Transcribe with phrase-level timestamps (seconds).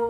[0.00, 0.08] Olá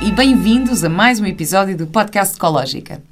[0.00, 3.02] e bem-vindos a mais um episódio do Podcast Ecológica.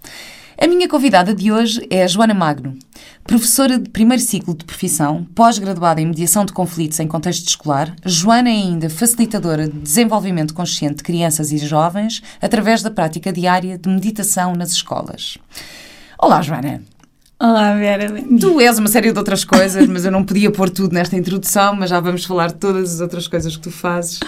[0.57, 2.79] A minha convidada de hoje é a Joana Magno,
[3.25, 7.95] professora de primeiro ciclo de profissão, pós-graduada em mediação de conflitos em contexto escolar.
[8.05, 13.79] Joana é ainda facilitadora de desenvolvimento consciente de crianças e jovens através da prática diária
[13.79, 15.39] de meditação nas escolas.
[16.19, 16.83] Olá, Joana.
[17.41, 18.15] Olá, Vera.
[18.41, 21.75] Tu és uma série de outras coisas, mas eu não podia pôr tudo nesta introdução,
[21.75, 24.21] mas já vamos falar de todas as outras coisas que tu fazes.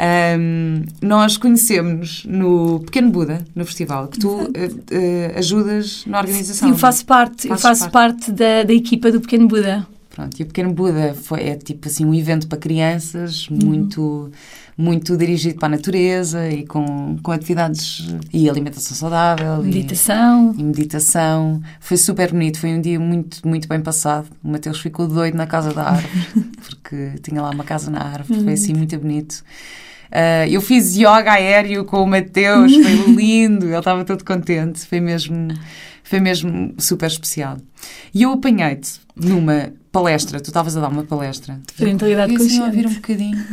[0.00, 6.68] Um, nós conhecemos no Pequeno Buda, no festival, que tu uh, uh, ajudas na organização.
[6.68, 9.84] Sim, eu faço parte, eu faço parte, parte da, da, equipa do Pequeno Buda.
[10.08, 13.58] Pronto, e o Pequeno Buda foi, é tipo assim um evento para crianças, uhum.
[13.60, 14.30] muito,
[14.76, 19.60] muito dirigido para a natureza e com, com atividades e alimentação saudável.
[19.64, 20.54] Meditação.
[20.56, 21.60] E, e meditação.
[21.80, 24.28] Foi super bonito, foi um dia muito, muito bem passado.
[24.44, 26.24] O Mateus ficou doido na casa da árvore,
[26.68, 29.42] porque tinha lá uma casa na árvore, foi assim muito bonito.
[30.10, 35.00] Uh, eu fiz yoga aéreo com o Mateus, foi lindo, ele estava todo contente, foi
[35.00, 35.48] mesmo,
[36.02, 37.58] foi mesmo super especial.
[38.14, 41.60] E eu apanhei-te numa palestra, tu estavas a dar uma palestra.
[41.76, 43.46] Parentalidade fiquei assim a ouvir um bocadinho,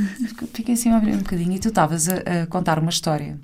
[0.54, 3.38] fiquei assim a ouvir um bocadinho e tu estavas a, a contar uma história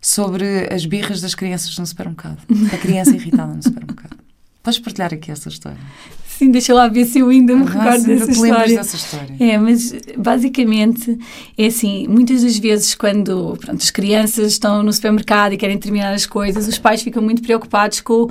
[0.00, 2.38] sobre as birras das crianças no supermercado,
[2.72, 4.16] a criança irritada no supermercado.
[4.62, 5.78] Podes partilhar aqui essa história?
[6.38, 8.76] Sim, deixa lá ver se eu ainda me recordo dessa história.
[8.76, 9.36] dessa história.
[9.40, 11.18] É, mas basicamente
[11.58, 16.14] é assim, muitas das vezes quando pronto, as crianças estão no supermercado e querem terminar
[16.14, 18.28] as coisas, os pais ficam muito preocupados com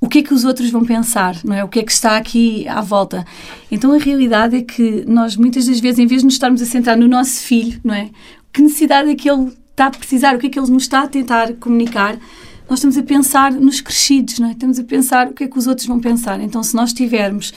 [0.00, 1.62] o que é que os outros vão pensar, não é?
[1.62, 3.24] O que é que está aqui à volta.
[3.70, 6.66] Então a realidade é que nós muitas das vezes, em vez de nos estarmos a
[6.66, 8.10] centrar no nosso filho, não é?
[8.52, 11.02] Que necessidade é que ele está a precisar, o que é que ele nos está
[11.02, 12.18] a tentar comunicar,
[12.68, 14.52] nós estamos a pensar nos crescidos, não é?
[14.52, 16.40] Estamos a pensar o que é que os outros vão pensar.
[16.40, 17.52] Então, se nós estivermos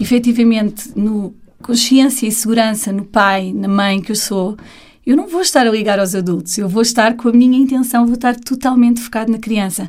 [0.00, 4.56] efetivamente no consciência e segurança no pai, na mãe que eu sou,
[5.06, 8.06] eu não vou estar a ligar aos adultos, eu vou estar com a minha intenção,
[8.06, 9.88] vou estar totalmente focado na criança.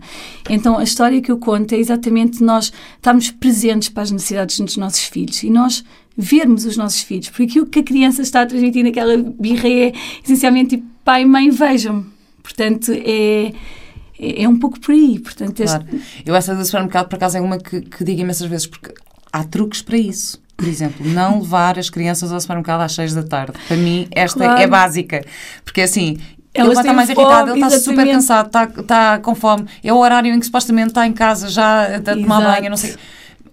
[0.49, 4.75] Então, a história que eu conto é exatamente nós estarmos presentes para as necessidades dos
[4.75, 5.85] nossos filhos e nós
[6.17, 9.93] vermos os nossos filhos, porque aquilo que a criança está a transmitir naquela birra é
[10.23, 12.05] essencialmente tipo, pai e mãe, vejam.
[12.41, 13.53] Portanto, é
[14.19, 15.19] é, é um pouco por aí.
[15.19, 15.77] Portanto, este...
[15.77, 16.01] claro.
[16.25, 18.93] Eu essa do supermercado, por acaso, é uma que, que digo imensas vezes, porque
[19.31, 20.41] há truques para isso.
[20.57, 23.53] Por exemplo, não levar as crianças ao supermercado às 6 da tarde.
[23.67, 24.61] Para mim, esta é claro.
[24.61, 25.25] é básica.
[25.63, 26.17] Porque assim,
[26.53, 29.67] ele está mais fome, irritado, ele está super cansado, está, está com fome.
[29.83, 32.95] É o horário em que supostamente está em casa já a tomar banho, não sei.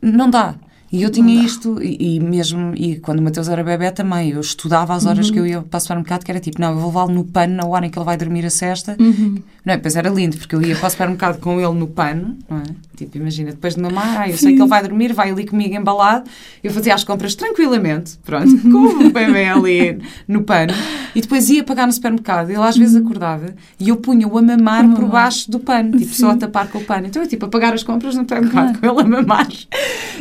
[0.00, 0.54] Não dá.
[0.92, 4.40] E eu tinha isto, e, e, mesmo, e quando o Mateus era bebê também, eu
[4.40, 5.32] estudava as horas uhum.
[5.32, 7.54] que eu ia para o supermercado, que era tipo, não, eu vou levá-lo no pano
[7.54, 8.94] na hora em que ele vai dormir a cesta.
[9.00, 9.42] Uhum.
[9.64, 9.76] Não é?
[9.76, 12.64] Depois era lindo, porque eu ia para o supermercado com ele no pano, não é?
[12.94, 15.74] Tipo, imagina, depois de mamar, ah, eu sei que ele vai dormir, vai ali comigo
[15.74, 16.28] embalado,
[16.62, 19.98] eu fazia as compras tranquilamente, pronto, com o bebê ali
[20.28, 20.74] no pano,
[21.14, 24.86] e depois ia pagar no supermercado, ele às vezes acordava, e eu punha-o a mamar
[24.94, 26.20] por baixo do pano, tipo, Sim.
[26.20, 27.06] só a tapar com o pano.
[27.06, 28.94] Então eu, tipo, a pagar as compras no supermercado claro.
[28.94, 29.48] com ele a mamar.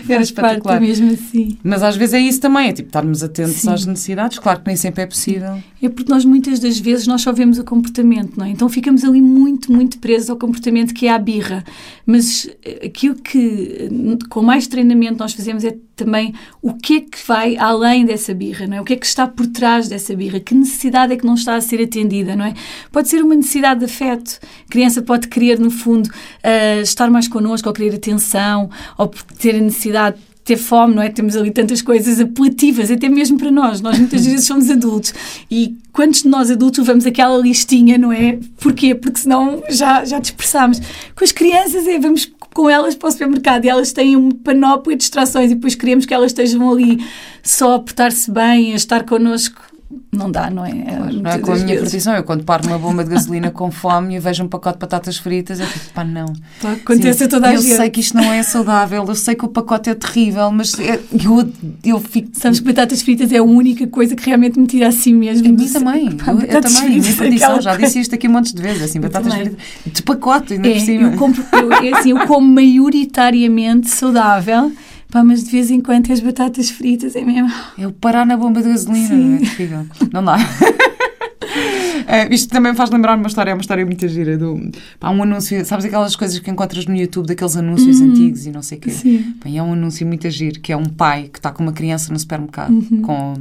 [0.07, 0.81] Era espetacular claro.
[0.81, 1.57] mesmo assim.
[1.63, 3.69] Mas às vezes é isso também, é tipo estarmos atentos Sim.
[3.69, 5.61] às necessidades, claro que nem sempre é possível.
[5.81, 8.49] É porque nós muitas das vezes nós só vemos o comportamento, não é?
[8.49, 11.63] Então ficamos ali muito, muito presos ao comportamento que é a birra.
[12.05, 13.89] Mas eh, aquilo que
[14.29, 18.65] com mais treinamento nós fazemos é também o que é que vai além dessa birra,
[18.65, 18.81] não é?
[18.81, 20.39] O que é que está por trás dessa birra?
[20.39, 22.53] Que necessidade é que não está a ser atendida, não é?
[22.91, 24.39] Pode ser uma necessidade de afeto.
[24.67, 29.55] A criança pode querer, no fundo, uh, estar mais connosco, ou querer atenção, ou ter
[29.55, 31.09] a necessidade ter fome, não é?
[31.09, 33.81] Temos ali tantas coisas apelativas, até mesmo para nós.
[33.81, 35.13] Nós muitas vezes somos adultos
[35.49, 38.39] e quantos de nós adultos levamos aquela listinha, não é?
[38.59, 38.95] Porquê?
[38.95, 40.79] Porque senão já, já dispersamos.
[41.15, 44.95] Com as crianças é, vamos com elas para o supermercado e elas têm uma panóplia
[44.95, 47.03] de distrações e depois queremos que elas estejam ali
[47.41, 49.70] só a portar-se bem, a estar connosco
[50.11, 50.71] não dá, não é?
[50.71, 52.13] Claro, não é com a minha proteção.
[52.13, 55.17] Eu, quando paro uma bomba de gasolina com fome e vejo um pacote de batatas
[55.17, 56.25] fritas, eu fico, pá, não.
[56.61, 57.71] Pá, acontece a toda a eu gente.
[57.71, 60.73] Eu sei que isto não é saudável, eu sei que o pacote é terrível, mas
[60.77, 61.49] eu,
[61.85, 62.29] eu fico.
[62.33, 65.47] Sabes que batatas fritas é a única coisa que realmente me tira assim mesmo.
[65.47, 66.11] A mim também.
[66.11, 68.99] Pá, eu, eu também, minha perdição, já disse isto aqui um monte de vezes, assim,
[68.99, 69.55] batatas fritas
[69.85, 71.03] de pacote, ainda é, por cima.
[71.09, 74.73] Eu, compro, eu, é assim, eu como maioritariamente saudável
[75.11, 77.51] Pá, mas de vez em quando as batatas fritas é mesmo.
[77.77, 79.35] É o parar na bomba de gasolina, Sim.
[79.35, 79.85] é terrível.
[80.13, 80.37] Não dá.
[80.37, 84.37] Uh, isto também faz lembrar uma história, é uma história muito gira.
[84.37, 88.11] Do, pá, um anúncio, sabes aquelas coisas que encontras no YouTube, daqueles anúncios uhum.
[88.11, 88.89] antigos e não sei o quê?
[88.89, 89.35] Sim.
[89.43, 92.13] Pá, é um anúncio muito giro, que é um pai que está com uma criança
[92.13, 93.01] no supermercado, uhum.
[93.01, 93.33] com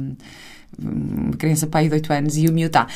[0.77, 2.87] uma criança pai de 8 anos e o miúdo está.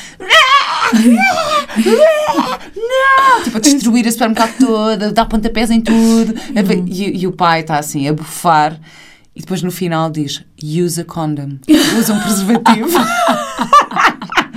[2.76, 3.44] Não!
[3.44, 6.34] Tipo, a destruir a supermercado todo, dar pontapés em tudo.
[6.34, 6.86] Uhum.
[6.88, 8.80] E, e, o pai está assim, a bufar.
[9.36, 11.58] E depois no final diz: Use a condom.
[12.00, 12.98] Usa um preservativo.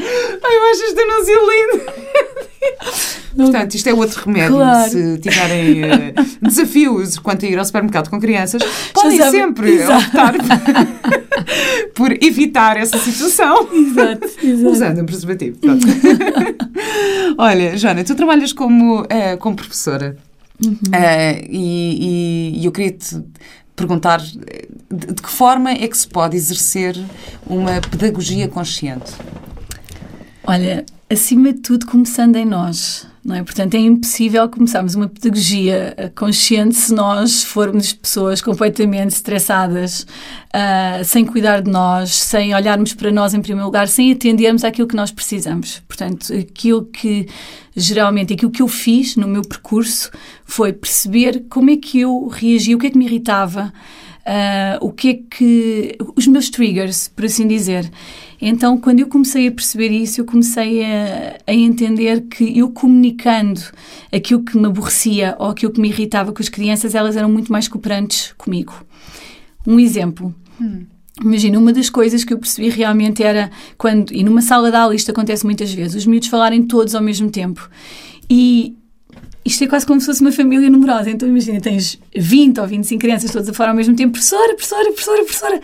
[0.01, 2.08] Ai, eu acho este anúncio lindo.
[3.37, 4.57] Portanto, isto é outro remédio.
[4.57, 4.91] Claro.
[4.91, 5.89] Se tiverem uh,
[6.43, 8.63] desafios quanto a ir ao supermercado com crianças,
[8.93, 10.07] podem sempre Exato.
[10.07, 10.35] optar
[11.95, 13.69] por evitar essa situação.
[13.73, 14.71] Exato, exato.
[14.71, 15.59] Usando um preservativo.
[17.37, 20.17] Olha, Joana, tu trabalhas como, uh, como professora.
[20.65, 20.73] Uhum.
[20.73, 23.23] Uh, e, e, e eu queria te
[23.77, 24.35] perguntar de,
[25.15, 26.97] de que forma é que se pode exercer
[27.47, 29.13] uma pedagogia consciente?
[30.45, 33.07] Olha, acima de tudo, começando em nós.
[33.25, 33.43] Não é?
[33.43, 40.07] Portanto, é impossível começarmos uma pedagogia eh, consciente se nós formos pessoas completamente estressadas,
[40.55, 44.89] uh, sem cuidar de nós, sem olharmos para nós em primeiro lugar, sem atendermos àquilo
[44.89, 45.83] que nós precisamos.
[45.87, 47.27] Portanto, aquilo que
[47.77, 50.11] geralmente, aquilo que eu fiz no meu percurso
[50.45, 53.73] foi perceber como é que eu reagia, o que é que me irritava,
[54.21, 55.99] uh, o que é que.
[56.17, 57.91] os meus triggers, por assim dizer.
[58.41, 63.61] Então, quando eu comecei a perceber isso, eu comecei a, a, entender que eu comunicando
[64.13, 67.51] aquilo que me aborrecia ou aquilo que me irritava com as crianças, elas eram muito
[67.51, 68.87] mais cooperantes comigo.
[69.67, 70.35] Um exemplo.
[70.61, 70.87] Hum.
[71.21, 74.95] Imagina, uma das coisas que eu percebi realmente era quando, e numa sala de aula
[74.95, 77.69] isto acontece muitas vezes, os miúdos falarem todos ao mesmo tempo.
[78.31, 78.77] E
[79.45, 81.11] isto é quase como se fosse uma família numerosa.
[81.11, 84.85] Então imagina, tens 20 ou 25 crianças todas a falar ao mesmo tempo, professora, professora,
[84.93, 85.61] professora, professora.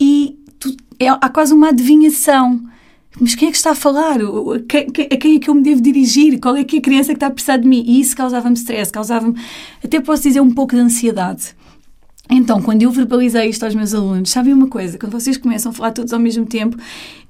[0.00, 0.37] E
[0.98, 2.62] é, há quase uma adivinhação.
[3.20, 4.20] Mas quem é que está a falar?
[4.20, 6.38] A quem, a quem é que eu me devo dirigir?
[6.38, 7.82] Qual é que é a criança que está a precisar de mim?
[7.86, 9.34] E isso causava-me stress, causava-me,
[9.82, 11.56] até posso dizer, um pouco de ansiedade.
[12.30, 14.98] Então, quando eu verbalizei isto aos meus alunos, sabem uma coisa?
[14.98, 16.76] Quando vocês começam a falar todos ao mesmo tempo,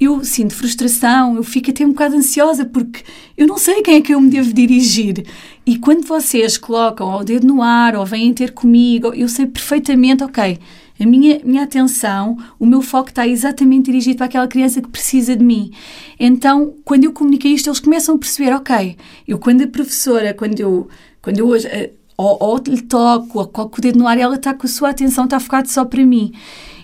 [0.00, 3.05] eu sinto frustração, eu fico até um bocado ansiosa porque
[3.37, 5.25] eu não sei quem é que eu me devo dirigir.
[5.64, 10.25] E quando vocês colocam o dedo no ar ou vêm ter comigo, eu sei perfeitamente,
[10.25, 10.59] ok,
[11.00, 15.37] a minha, minha atenção, o meu foco está exatamente dirigido para aquela criança que precisa
[15.37, 15.71] de mim.
[16.19, 18.97] Então, quando eu comuniquei isto, eles começam a perceber, ok,
[19.27, 20.89] eu quando a professora, quando eu,
[21.23, 24.35] quando eu hoje, eh, ou, ou lhe toco, ou coloco o dedo no ar, ela
[24.35, 26.33] está com a sua atenção, está focada só para mim.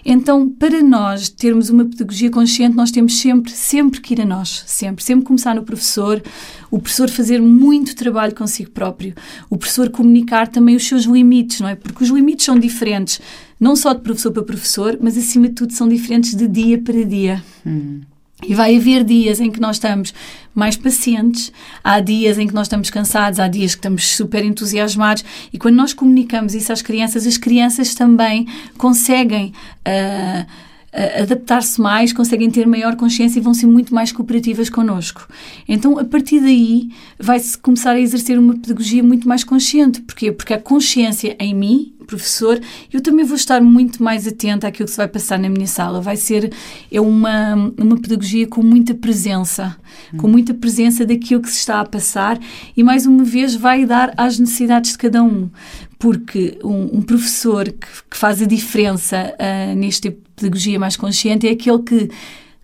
[0.05, 4.63] Então, para nós termos uma pedagogia consciente, nós temos sempre, sempre que ir a nós,
[4.67, 6.23] sempre, sempre começar no professor,
[6.71, 9.15] o professor fazer muito trabalho consigo próprio,
[9.49, 11.75] o professor comunicar também os seus limites, não é?
[11.75, 13.21] Porque os limites são diferentes
[13.59, 17.03] não só de professor para professor, mas acima de tudo são diferentes de dia para
[17.05, 17.43] dia.
[17.65, 18.01] Hum.
[18.47, 20.15] E vai haver dias em que nós estamos
[20.55, 21.53] mais pacientes,
[21.83, 25.75] há dias em que nós estamos cansados, há dias que estamos super entusiasmados e quando
[25.75, 28.47] nós comunicamos isso às crianças, as crianças também
[28.79, 30.47] conseguem uh,
[30.95, 35.27] adaptar-se mais, conseguem ter maior consciência e vão ser muito mais cooperativas connosco.
[35.69, 36.89] Então, a partir daí,
[37.19, 40.01] vai-se começar a exercer uma pedagogia muito mais consciente.
[40.03, 40.31] Porquê?
[40.31, 42.61] Porque a consciência em mim, professor,
[42.93, 46.01] eu também vou estar muito mais atenta àquilo que se vai passar na minha sala.
[46.01, 46.53] Vai ser
[46.93, 49.77] é uma, uma pedagogia com muita presença,
[50.13, 50.19] hum.
[50.19, 52.39] com muita presença daquilo que se está a passar
[52.77, 55.49] e, mais uma vez, vai dar às necessidades de cada um
[55.97, 61.47] porque um, um professor que, que, faz a diferença uh, neste tipo pedagogia mais consciente
[61.47, 62.11] é aquele que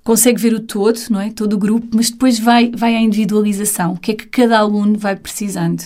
[0.02, 1.30] consegue ver o todo, não é?
[1.30, 4.98] Todo o grupo, mas depois vai, vai à individualização, o que é que cada aluno
[4.98, 5.82] vai precisando.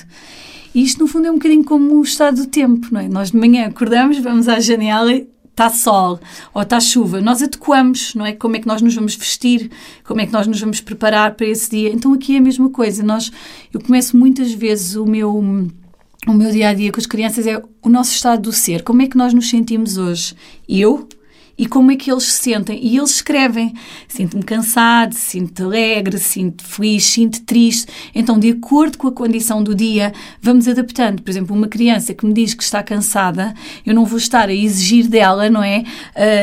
[0.75, 3.09] E isto, no fundo, é um bocadinho como o estado do tempo, não é?
[3.09, 5.13] Nós de manhã acordamos, vamos à janela
[5.55, 6.19] está sol
[6.53, 8.33] ou está chuva, nós adequamos, não é?
[8.33, 9.71] Como é que nós nos vamos vestir,
[10.03, 11.91] como é que nós nos vamos preparar para esse dia.
[11.91, 13.03] Então aqui é a mesma coisa.
[13.03, 13.31] Nós,
[13.73, 15.33] eu começo muitas vezes o meu
[16.27, 18.83] o meu dia a dia com as crianças é o nosso estado do ser.
[18.83, 20.35] Como é que nós nos sentimos hoje?
[20.69, 21.07] Eu
[21.57, 22.79] e como é que eles se sentem.
[22.83, 23.75] E eles escrevem:
[24.09, 27.87] sinto-me cansado, sinto alegre, sinto feliz, sinto triste.
[28.15, 31.23] Então, de acordo com a condição do dia, vamos adaptando.
[31.23, 34.55] Por exemplo, uma criança que me diz que está cansada, eu não vou estar a
[34.55, 35.85] exigir dela, não é?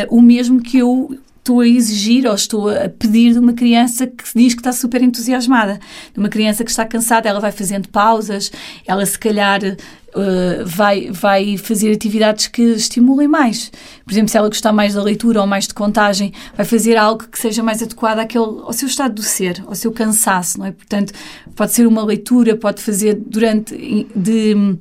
[0.10, 4.06] Uh, o mesmo que eu estou a exigir ou estou a pedir de uma criança
[4.06, 5.80] que diz que está super entusiasmada.
[6.14, 8.52] De uma criança que está cansada, ela vai fazendo pausas,
[8.86, 13.72] ela se calhar uh, vai, vai fazer atividades que estimulem mais.
[14.06, 17.28] Por exemplo, se ela gostar mais da leitura ou mais de contagem, vai fazer algo
[17.28, 20.72] que seja mais adequado àquele, ao seu estado do ser, ao seu cansaço, não é?
[20.72, 21.12] Portanto,
[21.56, 23.76] pode ser uma leitura, pode fazer durante...
[24.16, 24.78] de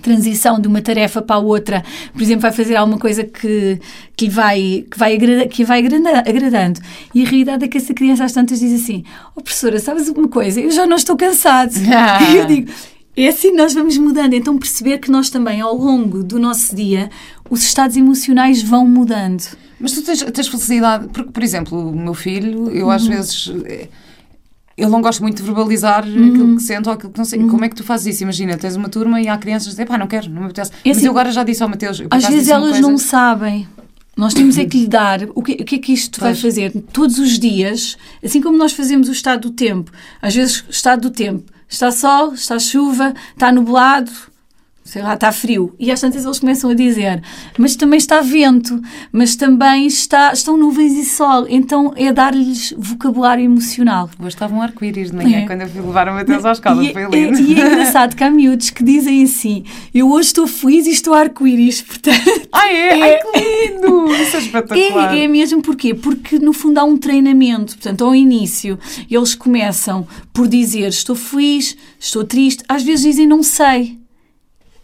[0.00, 3.80] transição de uma tarefa para a outra, por exemplo, vai fazer alguma coisa que,
[4.16, 6.80] que vai, que vai, agrada, que vai agradando.
[7.14, 9.04] E a realidade é que essa criança às tantas diz assim:
[9.36, 10.60] Oh, professora, sabes alguma coisa?
[10.60, 11.72] Eu já não estou cansado.
[12.32, 12.72] E eu digo:
[13.16, 14.34] é assim nós vamos mudando.
[14.34, 17.10] Então, perceber que nós também, ao longo do nosso dia,
[17.50, 19.44] os estados emocionais vão mudando.
[19.78, 23.10] Mas tu tens, tens facilidade, porque, por exemplo, o meu filho, eu às uhum.
[23.10, 23.52] vezes.
[24.76, 26.28] Ele não gosta muito de verbalizar uhum.
[26.28, 27.40] aquilo que sente ou aquilo que não sei.
[27.40, 27.48] Uhum.
[27.48, 28.22] Como é que tu fazes isso?
[28.22, 30.70] Imagina, tens uma turma e há crianças que dizem, pá, não quero, não me apetece.
[30.84, 32.02] É Mas assim, eu agora já disse ao Mateus.
[32.10, 33.68] Às vezes elas não sabem.
[34.16, 36.32] Nós temos é que lhe dar o que, o que é que isto pois.
[36.32, 39.90] vai fazer todos os dias, assim como nós fazemos o estado do tempo.
[40.20, 44.12] Às vezes, estado do tempo, está sol, está chuva, está nublado,
[44.84, 45.74] sei lá, está frio.
[45.78, 47.22] E às tantas eles começam a dizer,
[47.56, 48.80] mas também está vento,
[49.12, 51.46] mas também está, estão nuvens e sol.
[51.48, 54.10] Então é dar-lhes vocabulário emocional.
[54.18, 55.46] Hoje estava um arco-íris de manhã é.
[55.46, 57.38] quando eu fui levar o Mateus à escola, e, foi lindo.
[57.38, 60.90] E, e é engraçado que há miúdos que dizem assim, eu hoje estou feliz e
[60.90, 62.48] estou arco-íris, portanto...
[62.52, 62.98] Ai, é?
[62.98, 63.02] é.
[63.02, 64.12] Ai, que lindo!
[64.14, 65.16] Isso é espetacular.
[65.16, 65.94] É, é mesmo porquê?
[65.94, 68.78] Porque no fundo há um treinamento, portanto, ao início
[69.10, 74.01] eles começam por dizer estou feliz, estou triste, às vezes dizem não sei.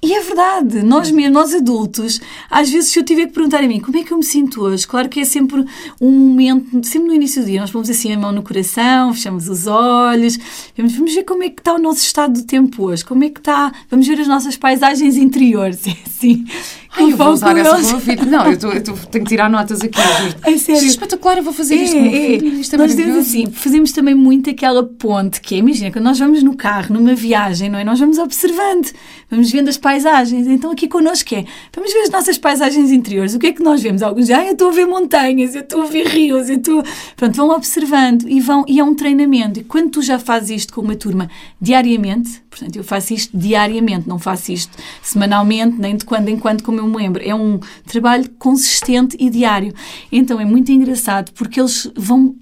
[0.01, 3.67] E é verdade, nós mesmo, nós adultos, às vezes se eu tiver que perguntar a
[3.67, 5.65] mim como é que eu me sinto hoje, claro que é sempre
[6.01, 9.49] um momento, sempre no início do dia, nós pomos assim a mão no coração, fechamos
[9.49, 10.39] os olhos,
[10.77, 13.29] vamos, vamos ver como é que está o nosso estado do tempo hoje, como é
[13.29, 16.45] que está, vamos ver as nossas paisagens interiores, é assim.
[16.91, 18.27] Ai, eu vou usar essa para o filho.
[18.27, 20.01] Não, eu, tô, eu tô, tenho que tirar notas aqui.
[20.45, 20.57] É sério.
[20.57, 21.97] Isto é espetacular, eu vou fazer é, isto.
[21.97, 22.37] É.
[22.61, 26.19] Isto é nós dizemos assim, fazemos também muito aquela ponte que é, imagina, quando nós
[26.19, 27.85] vamos no carro, numa viagem, não é?
[27.85, 28.91] Nós vamos observando,
[29.31, 30.47] vamos vendo as paisagens.
[30.47, 33.35] Então aqui connosco é, vamos ver as nossas paisagens interiores.
[33.35, 34.03] O que é que nós vemos?
[34.03, 36.83] Alguns dizem, ah, eu estou a ver montanhas, eu estou a ver rios, eu estou...
[37.17, 39.61] Pronto, vão observando e, vão, e é um treinamento.
[39.61, 41.29] E quando tu já fazes isto com uma turma
[41.61, 46.63] diariamente, portanto, eu faço isto diariamente, não faço isto semanalmente, nem de quando em quando,
[46.63, 47.23] como eu me lembro.
[47.25, 49.73] É um trabalho consistente e diário.
[50.11, 52.33] Então é muito engraçado porque eles vão uh,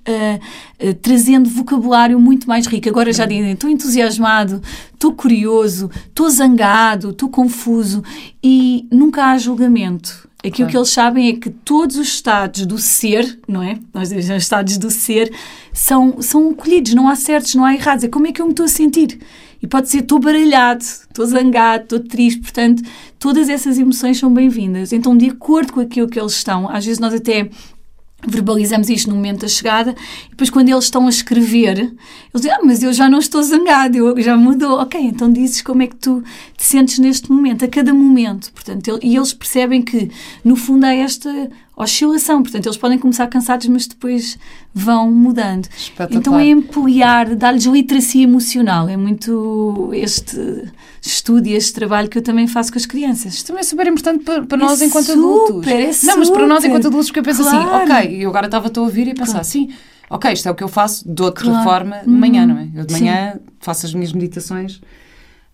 [0.89, 2.89] uh, trazendo vocabulário muito mais rico.
[2.89, 4.61] Agora já dizem, estou entusiasmado,
[4.93, 8.03] estou curioso, estou zangado, estou confuso
[8.43, 10.27] e nunca há julgamento.
[10.45, 13.79] Aquilo que eles sabem é que todos os estados do ser, não é?
[13.93, 15.33] Nós dizemos os estados do ser,
[15.73, 18.05] são, são colhidos, não há certos, não há errados.
[18.05, 19.19] É como é que eu me estou a sentir.
[19.63, 22.41] E pode ser estou baralhado, estou zangado, estou triste.
[22.41, 22.83] Portanto,
[23.19, 24.93] todas essas emoções são bem-vindas.
[24.93, 27.49] Então, de acordo com aquilo que eles estão, às vezes nós até
[28.27, 29.95] verbalizamos isto no momento da chegada,
[30.27, 31.95] e depois quando eles estão a escrever, eles
[32.35, 34.81] dizem, ah, mas eu já não estou zangado, eu já mudou.
[34.81, 36.23] Ok, então dizes como é que tu
[36.57, 38.53] te sentes neste momento, a cada momento.
[38.53, 40.11] Portanto, e eles percebem que,
[40.45, 42.43] no fundo, há esta oscilação.
[42.43, 44.39] Portanto, eles podem começar cansados, mas depois
[44.73, 45.69] vão mudando.
[46.11, 48.89] Então é ampliar, dar-lhes literacia emocional.
[48.89, 53.35] É muito este estudo e este trabalho que eu também faço com as crianças.
[53.35, 56.05] Isto também é super importante para, para é nós enquanto super, adultos.
[56.05, 57.93] É Não, mas para nós enquanto adultos, porque eu penso assim, claro.
[57.93, 59.41] assim, ok, eu agora estava a ouvir e pensar claro.
[59.41, 59.71] assim,
[60.09, 61.63] ok, isto é o que eu faço de outra claro.
[61.63, 62.69] forma de manhã, hum, não é?
[62.75, 63.41] Eu de manhã Sim.
[63.61, 64.81] faço as minhas meditações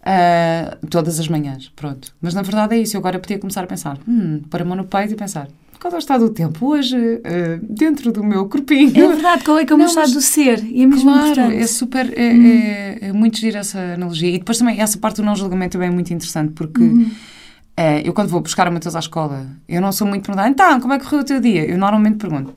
[0.03, 2.15] uh, todas as manhãs, pronto.
[2.21, 4.77] Mas na verdade é isso, eu agora podia começar a pensar, hum, para a mão
[4.77, 5.49] no peito e pensar,
[5.83, 8.97] qual é o estado do tempo hoje, uh, dentro do meu corpinho.
[8.97, 10.65] É verdade, qual é que é o meu estado do ser?
[10.65, 11.57] E é mesmo claro, importante.
[11.57, 12.47] é super, é, hum.
[12.47, 14.29] é, é, muito gira essa analogia.
[14.29, 17.11] E depois também, essa parte do não julgamento também é muito interessante, porque uh,
[18.05, 20.93] eu quando vou buscar o Matheus à escola, eu não sou muito perguntar, então, como
[20.93, 21.69] é que correu o teu dia?
[21.69, 22.55] Eu normalmente pergunto.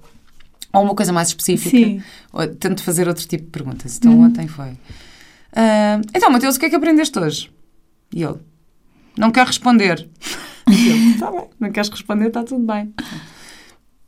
[0.72, 2.03] Ou uma coisa mais específica, Sim.
[2.32, 3.98] ou tento fazer outro tipo de perguntas.
[3.98, 4.25] Então, uhum.
[4.25, 4.67] ontem foi.
[4.67, 7.50] Uh, então, Matheus, o que é que aprendeste hoje?
[8.13, 8.38] E ele,
[9.17, 10.08] não quer responder.
[11.16, 12.94] Está bem, não queres responder, está tudo bem.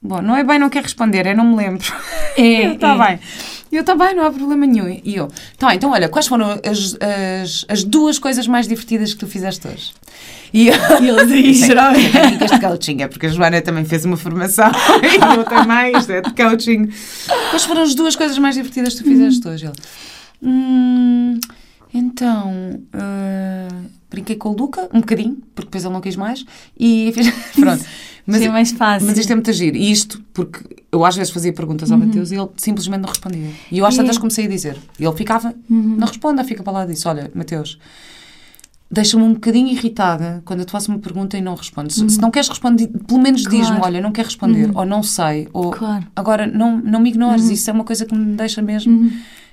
[0.01, 1.85] Bom, não é bem não quer responder, é não me lembro.
[2.37, 3.07] É, está é.
[3.07, 3.19] bem.
[3.71, 4.87] Eu também, não há problema nenhum.
[5.03, 9.19] E eu, tá, então olha, quais foram as, as, as duas coisas mais divertidas que
[9.19, 9.91] tu fizeste hoje?
[10.53, 12.11] E, eles aí geralmente.
[12.11, 14.71] Técnicas de coaching, é porque a Joana também fez uma formação
[15.03, 16.89] e eu também, isto é de coaching.
[17.49, 19.65] Quais foram as duas coisas mais divertidas que tu fizeste hoje?
[19.65, 19.75] Ele,
[20.41, 21.39] hum,
[21.93, 22.51] então,
[22.93, 26.45] uh, brinquei com o Luca um bocadinho, porque depois ele não quis mais,
[26.79, 27.31] e fiz.
[27.55, 27.85] Pronto.
[28.25, 29.07] Mas, é mais fácil.
[29.07, 29.73] Mas isto é muito agir.
[29.73, 30.59] E isto, porque
[30.91, 32.07] eu às vezes fazia perguntas ao uhum.
[32.07, 33.49] Mateus e ele simplesmente não respondia.
[33.71, 33.97] E eu às é.
[33.97, 34.77] tantas comecei a dizer.
[34.99, 35.95] E ele ficava, uhum.
[35.97, 37.79] não responda, fica para lá e disse: Olha, Mateus,
[38.91, 41.99] deixa-me um bocadinho irritada quando eu te faço uma pergunta e não respondes.
[41.99, 42.09] Uhum.
[42.09, 43.57] Se não queres responder, pelo menos claro.
[43.57, 44.77] diz-me: Olha, não quero responder, uhum.
[44.77, 46.05] ou não sei, ou claro.
[46.13, 47.45] agora não, não me ignores.
[47.45, 47.51] Uhum.
[47.51, 49.09] Isso é uma coisa que me deixa mesmo.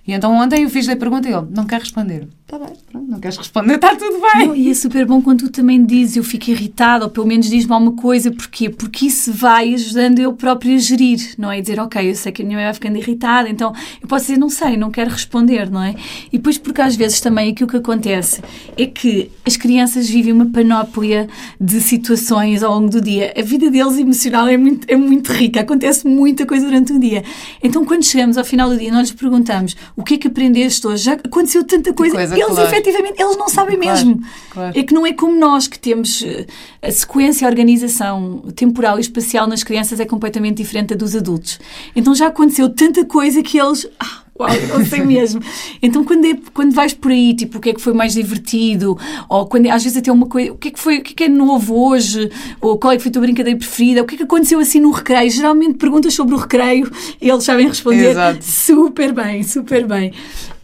[0.06, 2.28] E então ontem eu fiz a pergunta e ele não quer responder.
[2.44, 4.46] Está bem, pronto, não queres responder, está tudo bem.
[4.48, 7.48] Não, e é super bom quando tu também dizes eu fico irritado, ou pelo menos
[7.48, 8.68] diz-me alguma coisa, porquê?
[8.68, 11.62] Porque isso vai ajudando eu próprio a gerir, não é?
[11.62, 14.38] Dizer, ok, eu sei que a minha mãe vai ficando irritada, então eu posso dizer,
[14.38, 15.94] não sei, não quero responder, não é?
[16.30, 18.42] E depois, porque às vezes também aquilo que acontece
[18.76, 21.26] é que as crianças vivem uma panóplia
[21.58, 23.32] de situações ao longo do dia.
[23.38, 27.24] A vida deles emocional é muito, é muito rica, acontece muita coisa durante o dia.
[27.62, 30.86] Então, quando chegamos ao final do dia, nós lhes perguntamos o que é que aprendeste
[30.86, 31.04] hoje?
[31.04, 32.14] Já aconteceu tanta coisa.
[32.14, 32.68] coisa, eles, claro.
[32.68, 34.20] efetivamente, eles não sabem Claro, mesmo.
[34.50, 34.78] claro.
[34.78, 36.46] É que não é como nós, que temos eh,
[36.82, 41.60] a sequência, a organização temporal e espacial nas crianças é completamente diferente da dos adultos.
[41.94, 43.86] Então já aconteceu tanta coisa que eles.
[44.00, 45.40] Ah, Uau, eu não sei mesmo.
[45.80, 48.98] Então, quando, é, quando vais por aí, tipo, o que é que foi mais divertido,
[49.28, 51.12] ou quando é- às vezes até uma coisa, o que é que foi, o que
[51.12, 52.28] é que é novo hoje,
[52.60, 54.80] ou qual é que foi a tua brincadeira preferida, o que é que aconteceu assim
[54.80, 55.30] no recreio?
[55.30, 58.44] Geralmente perguntas sobre o recreio e eles sabem responder Exato.
[58.44, 60.12] super bem, super bem.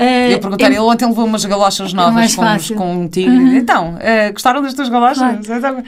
[0.03, 2.77] Eh, Eu perguntei, é- ele ontem levou umas galochas mais novas com, fácil.
[2.77, 3.57] com um tigre.
[3.59, 5.19] Então, eh, gostaram das tuas galochas?
[5.19, 5.85] Claro.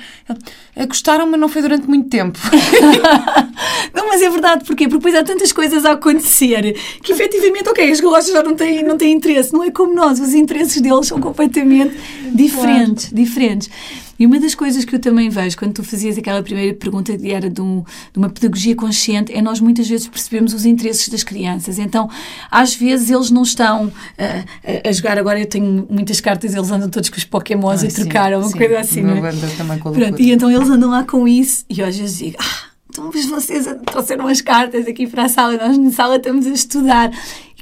[0.76, 2.38] "Eh, gostaram, mas não foi durante muito tempo.
[3.95, 4.85] Não, mas é verdade, porquê?
[4.88, 8.83] Porque depois há tantas coisas a acontecer que efetivamente, ok, as galochas já não têm,
[8.83, 11.95] não têm interesse, não é como nós, os interesses deles são completamente
[12.35, 13.71] diferentes, diferentes.
[14.19, 17.31] E uma das coisas que eu também vejo quando tu fazias aquela primeira pergunta que
[17.33, 21.23] era de, um- de uma pedagogia consciente é nós muitas vezes percebemos os interesses das
[21.25, 21.78] crianças.
[21.78, 22.09] Então,
[22.50, 25.19] às vezes eles não estão ah, a, jogar.
[25.19, 28.49] Agora eu tenho muitas cartas, eles andam todos com os Pokémons Ah, a trocar, uma
[28.49, 28.59] sim.
[28.59, 29.02] coisa assim.
[29.02, 29.33] Não é?
[29.57, 32.37] também com Pronto, e então eles andam lá com isso e eu às vezes digo,
[32.38, 36.50] ah, então vocês trouxeram as cartas aqui para a sala, nós na sala estamos a
[36.50, 37.11] estudar.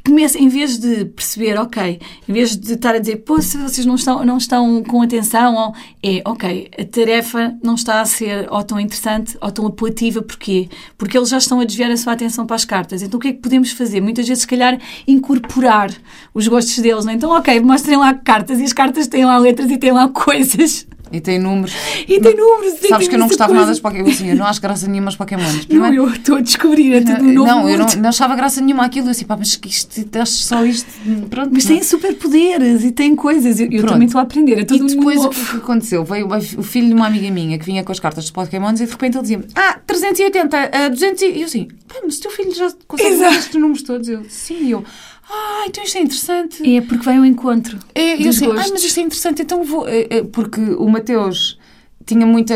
[0.04, 3.86] Começa, em vez de perceber, ok, em vez de estar a dizer, pô, se vocês
[3.86, 8.46] não estão, não estão com atenção, ou, é, ok, a tarefa não está a ser
[8.50, 10.68] ou tão interessante ou tão apelativa, porquê?
[10.96, 13.02] Porque eles já estão a desviar a sua atenção para as cartas.
[13.02, 14.00] Então o que é que podemos fazer?
[14.00, 15.90] Muitas vezes, se calhar, incorporar
[16.32, 17.16] os gostos deles, não é?
[17.16, 20.86] Então, ok, mostrem lá cartas e as cartas têm lá letras e têm lá coisas.
[21.12, 21.74] E tem números.
[22.06, 22.74] E tem números.
[22.74, 23.72] e Sabes tem que eu não gostava nada coisa.
[23.72, 24.08] dos Pokémon.
[24.10, 25.54] Assim, eu não acho graça nenhuma aos Pokémons.
[25.60, 27.96] Não, Primeiro, eu estou a descobrir, é tudo novo não, eu não, mundo.
[27.96, 29.06] não achava graça nenhuma aquilo.
[29.06, 30.88] Eu assim, pá, mas que isto, acho só isto.
[31.28, 31.50] Pronto.
[31.52, 31.72] Mas não.
[31.74, 33.58] têm superpoderes e têm coisas.
[33.60, 34.58] Eu, eu também estou a aprender.
[34.58, 36.04] É E tudo depois o que aconteceu?
[36.04, 38.84] Veio o filho de uma amiga minha que vinha com as cartas dos Pokémons e
[38.86, 41.22] de repente ele dizia-me: Ah, 380, ah, 200.
[41.22, 43.34] E eu assim, pá, mas o teu filho já consegue Exato.
[43.34, 44.08] estes números todos?
[44.08, 44.84] Eu, sim, e eu,
[45.30, 46.76] ah, então isto é interessante.
[46.76, 49.88] É porque vai ao encontro É, eu assim, ah, mas isto é interessante, então vou.
[49.88, 51.58] é, é, Porque o Mateus
[52.04, 52.54] tinha muita.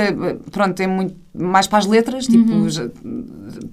[0.50, 2.68] Pronto, é muito mais para as letras, tipo, Uhum.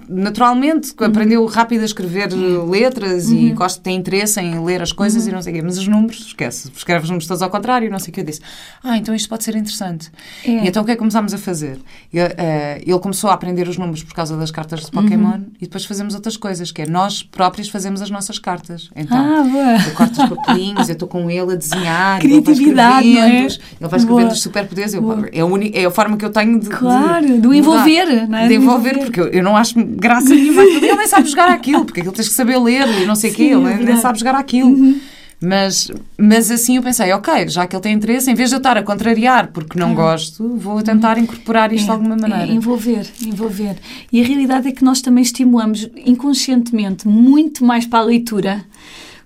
[0.09, 2.29] naturalmente aprendeu rápido a escrever
[2.67, 3.35] letras Uhum.
[3.37, 5.87] e gosta, tem interesse em ler as coisas e não sei o quê, mas os
[5.87, 8.41] números, esquece, escreve os números todos ao contrário, não sei o que eu disse.
[8.83, 10.11] Ah, então isto pode ser interessante.
[10.45, 10.49] É.
[10.63, 11.79] E então o que é que começámos a fazer?
[12.11, 15.45] Ele, eh, ele começou a aprender os números por causa das cartas de Pokémon Uhum.
[15.59, 18.89] e depois fazemos outras coisas, que é nós próprios fazemos as nossas cartas.
[18.95, 19.75] Então, Ah, boa.
[19.87, 23.45] eu corto os papelinhos, eu estou com ele a desenhar, Criatividade, ele vai não é?
[23.45, 24.33] escrevendo, ele vai escrevendo Boa.
[24.33, 24.93] os superpoderes.
[24.93, 26.69] Eu, é, a é a forma que eu tenho de.
[26.69, 27.87] Claro, de, mudar.
[27.89, 28.47] envolver, não é?
[28.47, 30.61] De envolver, porque eu, eu não acho graça nenhuma.
[30.63, 33.33] Ele nem sabe jogar aquilo, porque aquilo tens que saber ler e não sei o
[33.33, 33.95] quê, Sim, é ele nem.
[33.95, 34.01] Uhum.
[34.01, 34.95] sabe jogar aquilo.
[35.43, 38.57] Mas, mas assim eu pensei, ok, já que ele tem interesse, em vez de eu
[38.57, 42.45] estar a contrariar porque não gosto, vou tentar incorporar isto de alguma maneira.
[42.45, 43.75] É, envolver, envolver.
[44.13, 48.63] E a realidade é que nós também estimulamos inconscientemente muito mais para a leitura.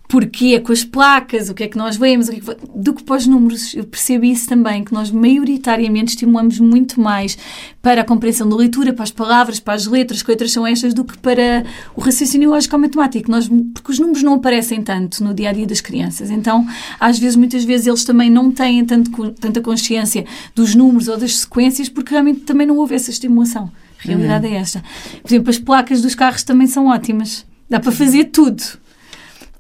[0.07, 2.93] Porque é com as placas, o que é que nós vemos, que é que- do
[2.93, 3.73] que para os números.
[3.73, 7.37] Eu percebo isso também, que nós maioritariamente estimulamos muito mais
[7.81, 10.93] para a compreensão da leitura, para as palavras, para as letras, que letras são estas,
[10.93, 11.63] do que para
[11.95, 13.29] o raciocínio lógico-matemático.
[13.31, 16.29] Nós, porque os números não aparecem tanto no dia a dia das crianças.
[16.29, 16.67] Então,
[16.99, 21.39] às vezes, muitas vezes, eles também não têm tanto, tanta consciência dos números ou das
[21.39, 23.71] sequências, porque realmente também não houve essa estimulação.
[24.03, 24.83] A realidade é esta.
[25.23, 27.43] Por exemplo, as placas dos carros também são ótimas.
[27.67, 28.61] Dá para fazer tudo.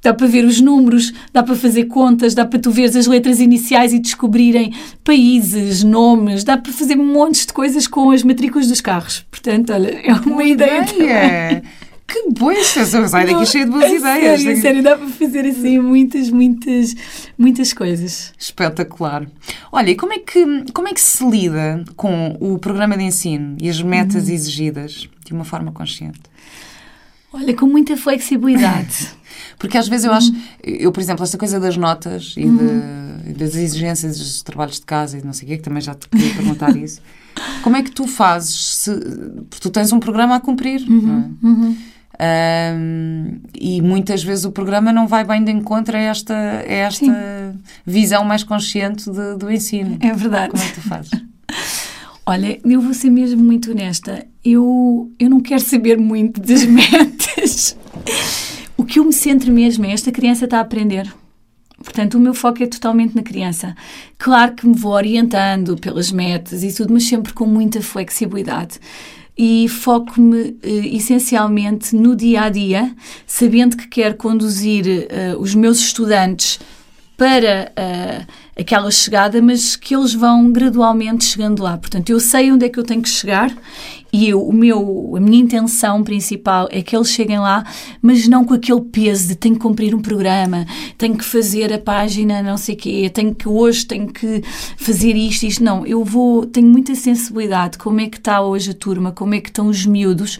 [0.05, 3.39] Dá para ver os números, dá para fazer contas, dá para tu veres as letras
[3.39, 4.71] iniciais e descobrirem
[5.03, 9.25] países, nomes, dá para fazer montes de coisas com as matrículas dos carros.
[9.31, 10.83] Portanto, olha, é uma ideia.
[10.83, 11.63] Ideia!
[12.07, 13.07] Que boa extensão!
[13.07, 14.41] Sai daqui cheio de boas A ideias.
[14.41, 16.95] Sério, sério, dá para fazer assim muitas, muitas,
[17.35, 18.31] muitas coisas.
[18.37, 19.25] Espetacular.
[19.71, 23.57] Olha, e como é, que, como é que se lida com o programa de ensino
[23.59, 24.33] e as metas Uhum.
[24.35, 26.19] exigidas de uma forma consciente?
[27.35, 29.09] Olha, com muita flexibilidade.
[29.59, 30.17] Porque às vezes eu Uhum.
[30.17, 34.85] acho, eu, por exemplo, esta coisa das notas e de- das exigências dos trabalhos de
[34.85, 37.01] casa e não sei o quê, que também já te queria perguntar isso.
[37.63, 38.75] Como é que tu fazes?
[38.77, 38.91] Se,
[39.49, 41.45] porque tu tens um programa a cumprir, não é?
[41.47, 41.77] Uhum.
[42.17, 47.55] Ahm, e muitas vezes o programa não vai bem de encontro a esta, a esta
[47.85, 49.97] visão mais consciente de- do ensino.
[50.01, 50.51] É verdade.
[50.51, 51.11] Como é que tu fazes?
[52.27, 54.25] Olha, eu vou ser mesmo muito honesta.
[54.43, 57.77] Eu, eu não quero saber muito das metas.
[58.75, 61.13] O que eu me centro mesmo é esta criança está a aprender.
[61.83, 63.75] Portanto, o meu foco é totalmente na criança.
[64.17, 68.79] Claro que me vou orientando pelas metas e tudo, mas sempre com muita flexibilidade.
[69.37, 72.95] E foco-me eh, essencialmente no dia a dia,
[73.27, 76.59] sabendo que quero conduzir eh, os meus estudantes
[77.17, 78.25] para eh,
[78.57, 81.77] aquela chegada, mas que eles vão gradualmente chegando lá.
[81.77, 83.53] Portanto, eu sei onde é que eu tenho que chegar
[84.13, 87.65] e eu, o meu, a minha intenção principal é que eles cheguem lá,
[88.01, 90.65] mas não com aquele peso de tenho que cumprir um programa,
[90.97, 94.41] tenho que fazer a página não sei quê, tenho que hoje tenho que
[94.77, 95.61] fazer isto, isto.
[95.61, 99.41] Não, eu vou, tenho muita sensibilidade como é que está hoje a turma, como é
[99.41, 100.39] que estão os miúdos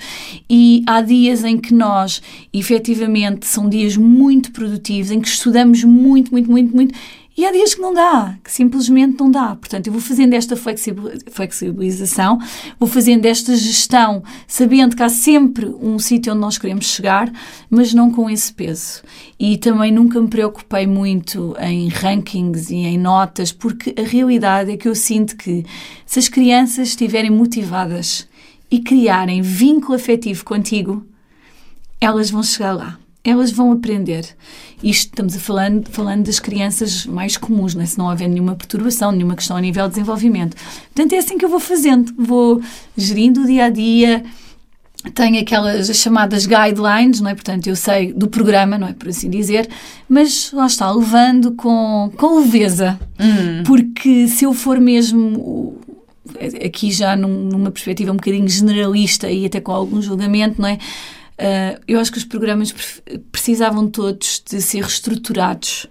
[0.50, 2.22] e há dias em que nós,
[2.54, 6.96] efetivamente, são dias muito produtivos, em que estudamos muito, muito, muito, muito
[7.38, 9.56] e há dias que não dá, que simplesmente não dá.
[9.56, 12.40] Portanto, eu vou fazendo esta flexibilização,
[12.80, 17.30] vou fazendo esta gestão, sabendo que há sempre um sítio onde nós queremos chegar,
[17.70, 19.04] mas não com esse peso.
[19.38, 24.78] E também nunca me preocupei muito em rankings e em notas, porque a realidade é
[24.78, 25.66] que eu sinto que
[26.06, 28.28] se as crianças estiverem motivadas
[28.72, 31.06] e criarem vínculo afetivo contigo,
[32.00, 34.26] elas vão chegar lá elas vão aprender.
[34.84, 37.86] Isto estamos a falando, falando das crianças mais comuns, né?
[37.86, 40.56] se não houver nenhuma perturbação, nenhuma questão a nível de desenvolvimento.
[40.94, 42.62] Portanto, é assim que eu vou fazendo, vou
[42.96, 44.24] gerindo o dia a dia.
[45.14, 47.36] Tenho aquelas chamadas guidelines, não é?
[47.36, 48.94] Portanto, eu sei do programa, não é?
[48.94, 49.68] Por assim dizer,
[50.08, 53.00] mas lá está, levando com, com leveza.
[53.20, 53.64] Hum.
[53.66, 55.80] Porque se eu for mesmo
[56.64, 60.78] aqui já num, numa perspectiva um bocadinho generalista e até com algum julgamento, não é?
[61.38, 62.74] Uh, eu acho que os programas
[63.30, 65.86] precisavam todos de ser reestruturados.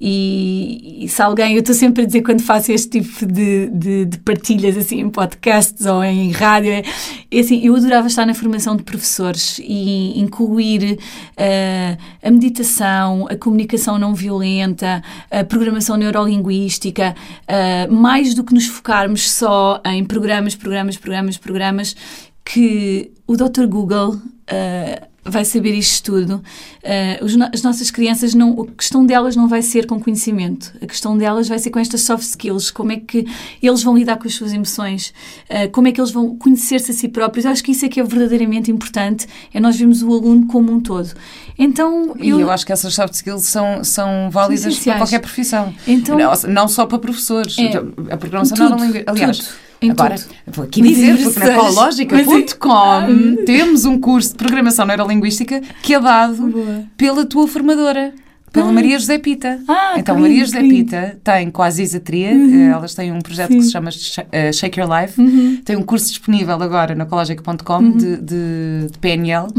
[0.00, 4.04] E, e se alguém, eu estou sempre a dizer quando faço este tipo de, de,
[4.04, 6.82] de, partilhas assim em podcasts ou em rádio, é,
[7.30, 13.36] é, assim, eu adorava estar na formação de professores e incluir uh, a meditação, a
[13.36, 17.14] comunicação não violenta, a programação neurolinguística,
[17.48, 21.96] uh, mais do que nos focarmos só em programas, programas, programas, programas,
[22.44, 23.66] que o Dr.
[23.66, 26.42] Google uh, vai saber isto tudo.
[26.82, 30.86] Uh, os, as nossas crianças, não, a questão delas não vai ser com conhecimento, a
[30.86, 33.26] questão delas vai ser com estas soft skills, como é que
[33.62, 35.14] eles vão lidar com as suas emoções,
[35.48, 37.46] uh, como é que eles vão conhecer-se a si próprios.
[37.46, 40.80] Acho que isso é que é verdadeiramente importante, é nós vermos o aluno como um
[40.80, 41.10] todo.
[41.58, 45.74] Então, eu, e eu acho que essas soft skills são, são válidas para qualquer profissão,
[45.86, 47.56] então, não, não só para professores.
[47.58, 49.38] É, a programação não é aliás.
[49.38, 50.34] Tudo em Agora, tudo.
[50.46, 56.48] vou aqui dizer, porque na Cologica.com temos um curso de programação neurolinguística que é dado
[56.48, 56.84] Boa.
[56.96, 58.14] pela tua formadora
[58.54, 58.72] pela ah.
[58.72, 59.60] Maria José Pita.
[59.66, 62.54] Ah, então, Maria José Pita tem com a Aziza Tria, uhum.
[62.54, 63.58] Eh, elas têm um projeto Sim.
[63.58, 63.90] que se chama
[64.30, 65.60] eh, Shake Your Life, uhum.
[65.64, 67.96] tem um curso disponível agora na cologica.com uhum.
[67.96, 69.50] de, de, de, PNL uh,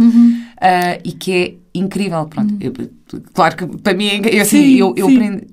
[1.04, 2.26] e que é incrível.
[2.26, 2.60] Pronto, uhum.
[2.62, 2.74] eu,
[3.34, 5.44] claro que para mim, eu, assim, sim, eu, eu aprendi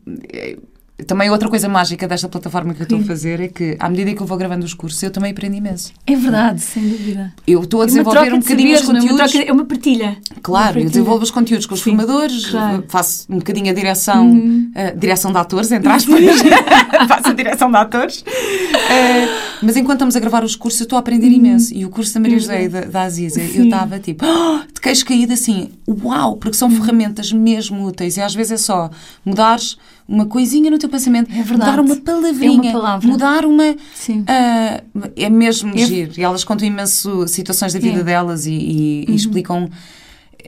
[1.07, 4.15] também outra coisa mágica desta plataforma que eu estou a fazer é que, à medida
[4.15, 5.93] que eu vou gravando os cursos, eu também aprendo imenso.
[6.07, 7.33] É verdade, sem dúvida.
[7.47, 9.09] Eu estou a desenvolver um bocadinho os conteúdos.
[9.09, 10.17] É uma, troca, é uma partilha.
[10.43, 10.85] Claro, uma partilha.
[10.85, 12.85] eu desenvolvo os conteúdos com os Sim, formadores, claro.
[12.89, 14.71] faço um bocadinho a direção, uhum.
[14.77, 16.21] uh, direção de atores, entre aspas.
[17.09, 18.21] faço a direção de atores.
[18.21, 21.33] Uh, mas enquanto estamos a gravar os cursos, eu estou a aprender uhum.
[21.33, 21.75] imenso.
[21.75, 23.59] E o curso da Maria José e da, da Aziza, Sim.
[23.59, 26.77] eu estava tipo, oh, de queixo caído assim, uau, porque são uhum.
[26.77, 28.17] ferramentas mesmo úteis.
[28.17, 28.91] E às vezes é só
[29.25, 29.77] mudares
[30.09, 33.77] uma coisinha no teu pensamento, é mudar uma palavrinha, é uma mudar uma.
[33.95, 34.21] Sim.
[34.21, 35.87] Uh, é mesmo é.
[35.87, 36.13] giro.
[36.17, 38.05] E elas contam imenso situações da vida é.
[38.05, 39.13] delas e, e, uhum.
[39.13, 39.71] e explicam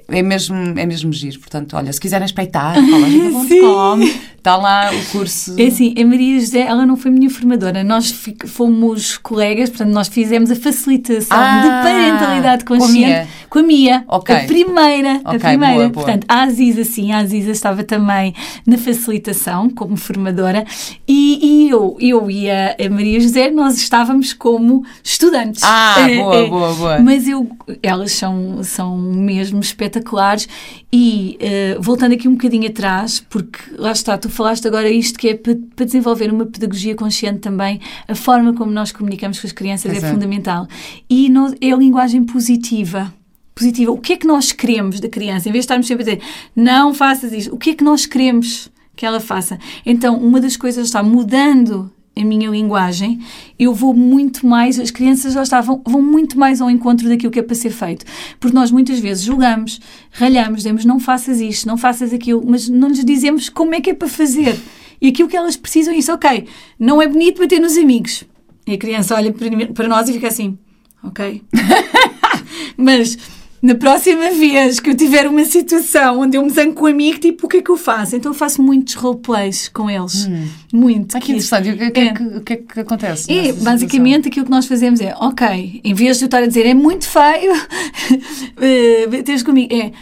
[0.09, 1.39] é mesmo, é mesmo giro.
[1.39, 4.01] Portanto, olha, se quiserem espreitar, falagica.com,
[4.37, 5.55] está lá o curso.
[5.59, 8.15] É assim, a Maria José, ela não foi minha formadora, nós
[8.47, 14.05] fomos colegas, portanto, nós fizemos a facilitação ah, de parentalidade consciente com a Mia.
[14.09, 14.35] Okay.
[14.35, 15.75] A primeira, okay, a primeira.
[15.75, 15.91] Boa, boa.
[15.91, 18.35] Portanto, a Aziza, sim, a Aziza estava também
[18.67, 20.65] na facilitação como formadora
[21.07, 25.63] e, e eu, eu e a, a, Maria José, nós estávamos como estudantes.
[25.63, 26.99] Ah, boa, é, boa, boa.
[26.99, 27.49] Mas eu,
[27.81, 30.49] elas são, são mesmo espetaculares.
[30.93, 31.39] E
[31.77, 35.35] uh, voltando aqui um bocadinho atrás, porque lá está, tu falaste agora isto que é
[35.35, 39.97] para desenvolver uma pedagogia consciente também, a forma como nós comunicamos com as crianças é
[39.97, 40.07] Exato.
[40.07, 40.67] é fundamental.
[41.09, 43.13] E é a linguagem positiva
[43.55, 43.93] positiva.
[43.93, 45.49] O que é que nós queremos da criança?
[45.49, 46.23] Em vez de estarmos sempre a dizer,
[46.55, 49.59] não faças isto, o que é que nós queremos que ela faça?
[49.85, 53.21] Então, uma das coisas está mudando a minha linguagem,
[53.59, 57.41] eu vou muito mais, as crianças já estavam, vão muito mais ao encontro daquilo que
[57.41, 58.05] é para ser feito.
[58.39, 59.81] Porque nós muitas vezes julgamos,
[60.13, 63.91] ralhamos, dizemos não faças isto, não faças aquilo, mas não lhes dizemos como é que
[63.91, 64.57] é para fazer.
[65.01, 66.47] E aquilo que elas precisam é isso, ok,
[66.79, 68.25] não é bonito bater nos amigos.
[68.67, 69.35] E a criança olha
[69.75, 70.57] para nós e fica assim,
[71.03, 71.43] ok.
[72.79, 73.19] mas
[73.65, 77.19] na próxima vez que eu tiver uma situação onde eu me zango com um amigo,
[77.19, 78.15] tipo, o que é que eu faço?
[78.15, 80.27] Então eu faço muitos roleplays com eles.
[80.27, 80.47] Hum.
[80.71, 81.17] Muito.
[81.17, 81.71] Ah, que interessante.
[81.71, 82.13] O que, é, que, é.
[82.13, 83.33] que, o que é que acontece?
[83.33, 84.29] É, basicamente situação?
[84.29, 87.09] aquilo que nós fazemos é, ok, em vez de eu estar a dizer é muito
[87.09, 89.93] feio, uh, tens comigo, é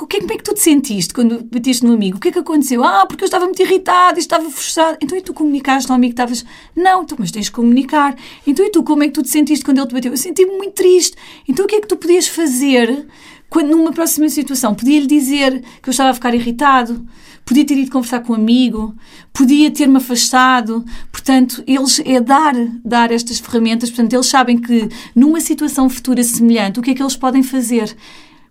[0.00, 2.16] o que, como é que tu te sentiste quando batiste no amigo?
[2.16, 2.82] O que é que aconteceu?
[2.82, 4.98] Ah, porque eu estava muito irritado estava frustrado.
[5.00, 6.44] Então e tu comunicaste ao amigo que estavas.
[6.74, 8.16] Não, então, mas tens de comunicar.
[8.44, 10.12] Então e tu, como é que tu te sentiste quando ele te bateu?
[10.12, 11.16] Eu senti-me muito triste.
[11.48, 13.06] Então o que é que tu podias fazer
[13.48, 14.74] quando, numa próxima situação?
[14.74, 17.06] Podia-lhe dizer que eu estava a ficar irritado?
[17.44, 18.96] Podia ter ido conversar com um amigo?
[19.32, 20.84] Podia ter-me afastado?
[21.12, 22.54] Portanto, eles é dar,
[22.84, 23.90] dar estas ferramentas.
[23.90, 27.94] Portanto, eles sabem que numa situação futura semelhante, o que é que eles podem fazer?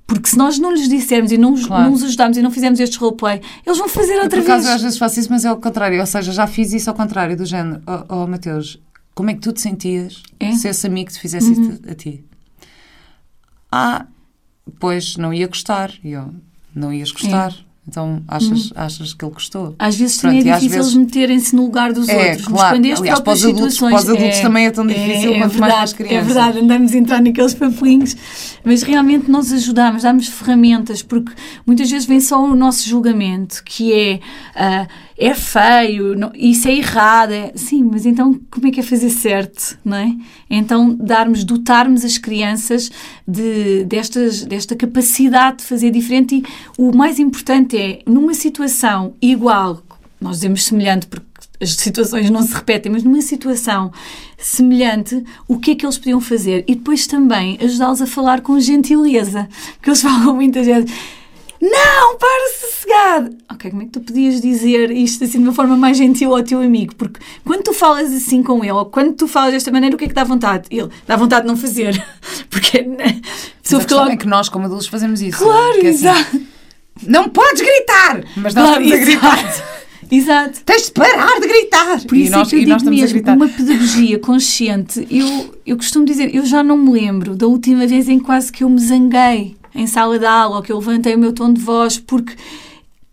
[0.06, 1.86] Porque se nós não lhes dissermos e não, claro.
[1.86, 4.63] não os ajudarmos e não fizermos este roleplay, eles vão fazer outra por vez.
[4.63, 6.00] Por às vezes faço isso, mas é ao contrário.
[6.00, 7.82] Ou seja, já fiz isso ao contrário, do género.
[7.88, 8.80] Oh, oh Mateus,
[9.16, 10.52] como é que tu te sentias é?
[10.54, 11.70] se esse amigo te fizesse uhum.
[11.70, 12.24] isso a ti?
[13.72, 14.06] Ah,
[14.80, 15.92] pois não ia gostar.
[16.04, 16.34] E eu,
[16.76, 17.52] não ias gostar.
[17.52, 17.72] É.
[17.86, 18.74] Então, achas, hum.
[18.76, 19.76] achas que ele gostou?
[19.78, 20.93] Às vezes Pronto, também é difícil vezes...
[20.93, 22.76] eles meterem-se no lugar dos é, outros, claro.
[22.78, 23.91] quando Aliás, para os adultos, situações...
[23.91, 25.93] Para os adultos é, também é tão difícil é, é quanto verdade, mais para as
[25.93, 26.17] crianças.
[26.17, 28.15] É verdade, andamos a entrar naqueles papelinhos,
[28.63, 31.34] mas realmente nós ajudamos, damos ferramentas, porque
[31.65, 34.19] muitas vezes vem só o nosso julgamento, que é...
[34.56, 37.32] Uh, é feio, não, isso é errado.
[37.32, 40.12] É, sim, mas então como é que é fazer certo, não é?
[40.56, 42.92] Então darmos, dotarmos as crianças
[43.28, 46.44] de, destas, desta capacidade de fazer diferente e
[46.78, 49.82] o mais importante é, numa situação igual,
[50.22, 51.26] nós dizemos semelhante porque
[51.60, 53.92] as situações não se repetem, mas numa situação
[54.38, 56.63] semelhante, o que é que eles podiam fazer?
[56.68, 60.92] E depois também ajudá-los a falar com gentileza, porque eles falam muitas vezes
[61.63, 63.38] não, para sossegado.
[63.49, 66.43] Ok, como é que tu podias dizer isto assim de uma forma mais gentil ao
[66.43, 66.93] teu amigo?
[66.93, 70.04] Porque quando tu falas assim com ele, ou quando tu falas desta maneira, o que
[70.04, 70.67] é que dá vontade?
[70.69, 72.06] Ele dá vontade de não fazer.
[72.52, 74.12] Porque né, a questão logo...
[74.12, 75.38] é que nós, como adultos, fazemos isso.
[75.38, 75.86] Claro, é?
[75.86, 76.36] exato.
[76.36, 76.47] Assim,
[77.08, 78.26] não podes gritar!
[78.36, 79.84] Mas nós claro, estamos a gritar.
[80.12, 80.62] Exato.
[80.65, 82.02] Tens de parar de gritar!
[82.06, 86.06] Por isso e nós, é que eu digo mesmo, uma pedagogia consciente, eu, eu costumo
[86.06, 88.80] dizer, eu já não me lembro da última vez em que quase que eu me
[88.80, 92.36] zanguei em sala de aula que eu levantei o meu tom de voz porque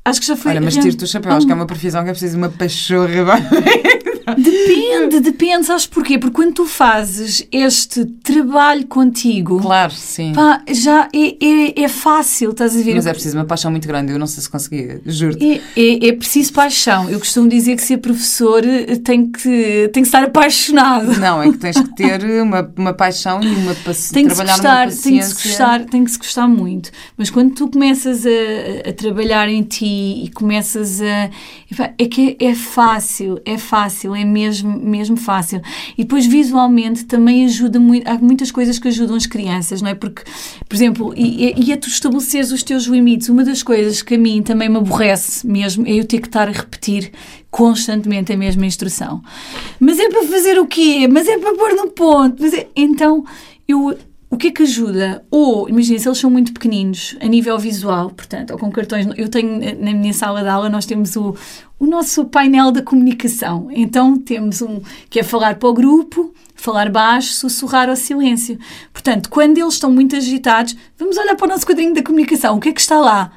[0.04, 0.52] acho que já foi.
[0.52, 3.38] Olha, mas tiro-te o chapéu, acho que é uma profissão que é preciso uma pachorra.
[4.34, 6.18] Depende, depende, sabes porquê?
[6.18, 10.32] Porque quando tu fazes este trabalho contigo, claro, sim.
[10.32, 12.94] Pá, já é, é, é, fácil, estás a ver?
[12.94, 15.62] Mas é preciso uma paixão muito grande, eu não sei se conseguia, juro-te.
[15.76, 17.08] É, é, é, preciso paixão.
[17.08, 21.18] Eu costumo dizer que ser professor eh, tem que, tem que estar apaixonado.
[21.18, 24.10] Não, é que tens que ter uma, uma paixão e uma paciência.
[24.20, 26.90] Tem que se gostar, tem que se gostar, tem que se gostar muito.
[27.16, 31.30] Mas quando tu começas a, a trabalhar em ti e começas a.
[31.96, 35.60] É que é, é fácil, é fácil é mesmo, mesmo fácil.
[35.96, 38.08] E depois, visualmente, também ajuda muito.
[38.08, 39.94] Há muitas coisas que ajudam as crianças, não é?
[39.94, 40.22] Porque,
[40.68, 43.28] por exemplo, e, e é tu estabeleceres os teus limites.
[43.28, 46.48] Uma das coisas que a mim também me aborrece mesmo é eu ter que estar
[46.48, 47.12] a repetir
[47.50, 49.22] constantemente a mesma instrução.
[49.78, 51.08] Mas é para fazer o quê?
[51.08, 52.44] Mas é para pôr no ponto.
[52.44, 52.66] É...
[52.76, 53.24] Então,
[53.66, 53.96] eu
[54.30, 55.24] o que é que ajuda?
[55.28, 59.08] Ou, imagina, se eles são muito pequeninos, a nível visual, portanto, ou com cartões.
[59.16, 61.34] Eu tenho, na minha sala de aula, nós temos o,
[61.80, 63.68] o nosso painel da comunicação.
[63.70, 68.58] Então, temos um que é falar para o grupo, falar baixo, sussurrar ao silêncio.
[68.92, 72.58] Portanto, quando eles estão muito agitados, vamos olhar para o nosso quadrinho da comunicação.
[72.58, 73.32] O que é que está lá?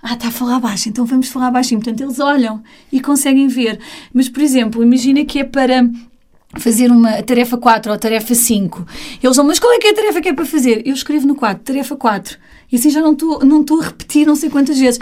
[0.00, 1.80] Ah, está a falar baixo, então vamos falar baixinho.
[1.80, 3.80] Portanto, eles olham e conseguem ver.
[4.14, 5.90] Mas, por exemplo, imagina que é para
[6.58, 8.86] fazer uma tarefa 4 ou tarefa 5.
[9.20, 10.82] Eles vão, mas qual é que é a tarefa que é para fazer?
[10.86, 12.38] Eu escrevo no 4, tarefa 4.
[12.70, 15.00] E assim já não estou não a repetir não sei quantas vezes.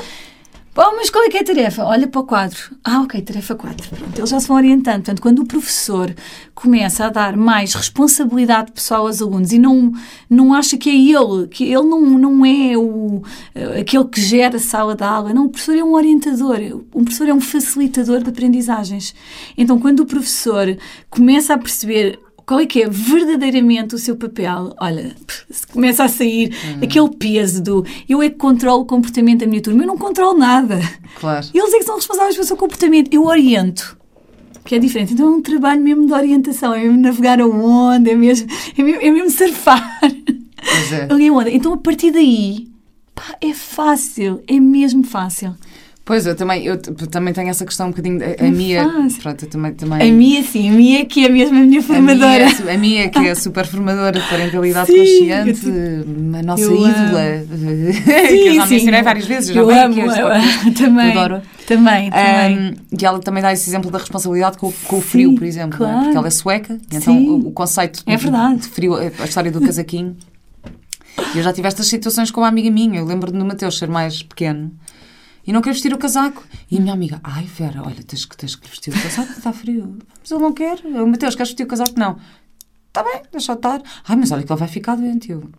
[0.78, 1.84] Bom, mas qual é que é a tarefa?
[1.84, 2.56] Olha para o quadro.
[2.84, 3.88] Ah, ok, tarefa 4.
[3.96, 4.98] Pronto, eles já se vão orientando.
[4.98, 6.14] Portanto, quando o professor
[6.54, 9.92] começa a dar mais responsabilidade pessoal aos alunos e não,
[10.30, 13.24] não acha que é ele, que ele não, não é o,
[13.56, 15.34] eh, aquele que gera a sala de aula.
[15.34, 16.60] Não, o professor é um orientador.
[16.92, 19.16] O professor é um facilitador de aprendizagens.
[19.56, 20.78] Então, quando o professor
[21.10, 24.74] começa a perceber qual é que é verdadeiramente o seu papel?
[24.80, 25.14] Olha,
[25.70, 26.82] começa a sair uhum.
[26.82, 29.82] aquele peso do eu é que controlo o comportamento da minha turma.
[29.82, 30.80] Eu não controlo nada.
[31.20, 31.46] Claro.
[31.52, 33.12] Eles é que são responsáveis pelo seu comportamento.
[33.12, 33.98] Eu oriento.
[34.64, 35.12] Que é diferente.
[35.12, 36.72] Então é um trabalho mesmo de orientação.
[36.72, 40.00] É mesmo navegar a onda, é mesmo, é mesmo, é mesmo surfar.
[40.00, 41.06] Pois é.
[41.12, 41.50] Ali a onda.
[41.50, 42.66] Então a partir daí,
[43.14, 44.42] pá, é fácil.
[44.48, 45.54] É mesmo fácil.
[46.08, 48.18] Pois, eu também, eu também tenho essa questão um bocadinho.
[48.24, 48.88] A, a Mia.
[49.20, 50.10] Pronto, eu também, também.
[50.10, 52.46] A Mia, sim, a Mia que é mesmo a minha formadora.
[52.46, 55.66] A Mia, a Mia que é super formadora de parentalidade sim, consciente,
[56.38, 57.44] a nossa ídola.
[57.46, 58.06] Sim,
[58.40, 58.74] que eu já sim.
[58.76, 59.54] mencionei várias vezes.
[59.54, 61.10] Eu já amo, eu, também.
[61.10, 61.42] Adoro.
[61.66, 62.58] Também, também.
[62.58, 65.84] Um, e ela também dá esse exemplo da responsabilidade com, com o frio, por exemplo.
[65.84, 65.88] É?
[65.88, 66.04] Claro.
[66.04, 68.62] Porque ela é sueca, então o, o, conceito é verdade.
[68.62, 70.16] de frio, a história do casaquinho.
[71.34, 72.98] E eu já tive estas situações com uma amiga minha.
[72.98, 74.72] Eu lembro-me do Mateus ser mais pequeno
[75.48, 76.44] e não quer vestir o casaco.
[76.70, 79.50] E a minha amiga, ai Vera, olha, tens que, tens que vestir o casaco, está
[79.50, 79.96] frio.
[80.20, 80.78] Mas ele não quer.
[80.84, 81.98] O Mateus, queres vestir o casaco?
[81.98, 82.18] Não.
[82.88, 83.80] Está bem, deixa estar.
[84.06, 85.32] Ai, mas olha que ele vai ficar doente.
[85.32, 85.50] Eu,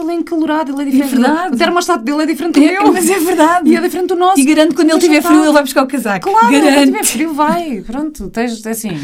[0.00, 1.14] Ele é encalorado, ele é diferente.
[1.14, 1.54] É verdade.
[1.54, 2.92] O termostato dele é diferente do É, meu.
[2.92, 3.68] mas é verdade.
[3.70, 4.40] E é diferente do nosso.
[4.40, 6.30] E garanto que quando ele tiver frio, ele vai buscar o casaco.
[6.30, 6.84] Claro, quando garanto.
[6.86, 7.82] tiver frio, vai.
[7.86, 8.98] Pronto, tens, é assim.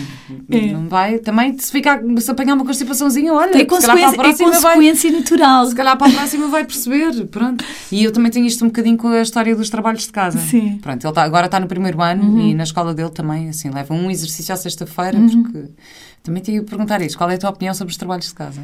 [0.51, 0.73] É.
[0.73, 1.19] Não vai.
[1.19, 4.61] Também, se, ficar, se apanhar uma constipaçãozinha, olha, É se consequência, é próxima vai.
[4.75, 5.67] consequência natural.
[5.67, 7.65] Se calhar para a próxima vai perceber, pronto.
[7.93, 10.39] E eu também tenho isto um bocadinho com a história dos trabalhos de casa.
[10.39, 10.61] Sim.
[10.61, 10.79] Uhum.
[10.79, 13.93] Pronto, ele tá, agora está no primeiro ano e na escola dele também, assim, leva
[13.95, 15.43] um exercício à sexta-feira, Uhum.
[15.43, 15.65] porque
[16.23, 17.17] também tinha que perguntar isso.
[17.17, 18.63] Qual é a tua opinião sobre os trabalhos de casa?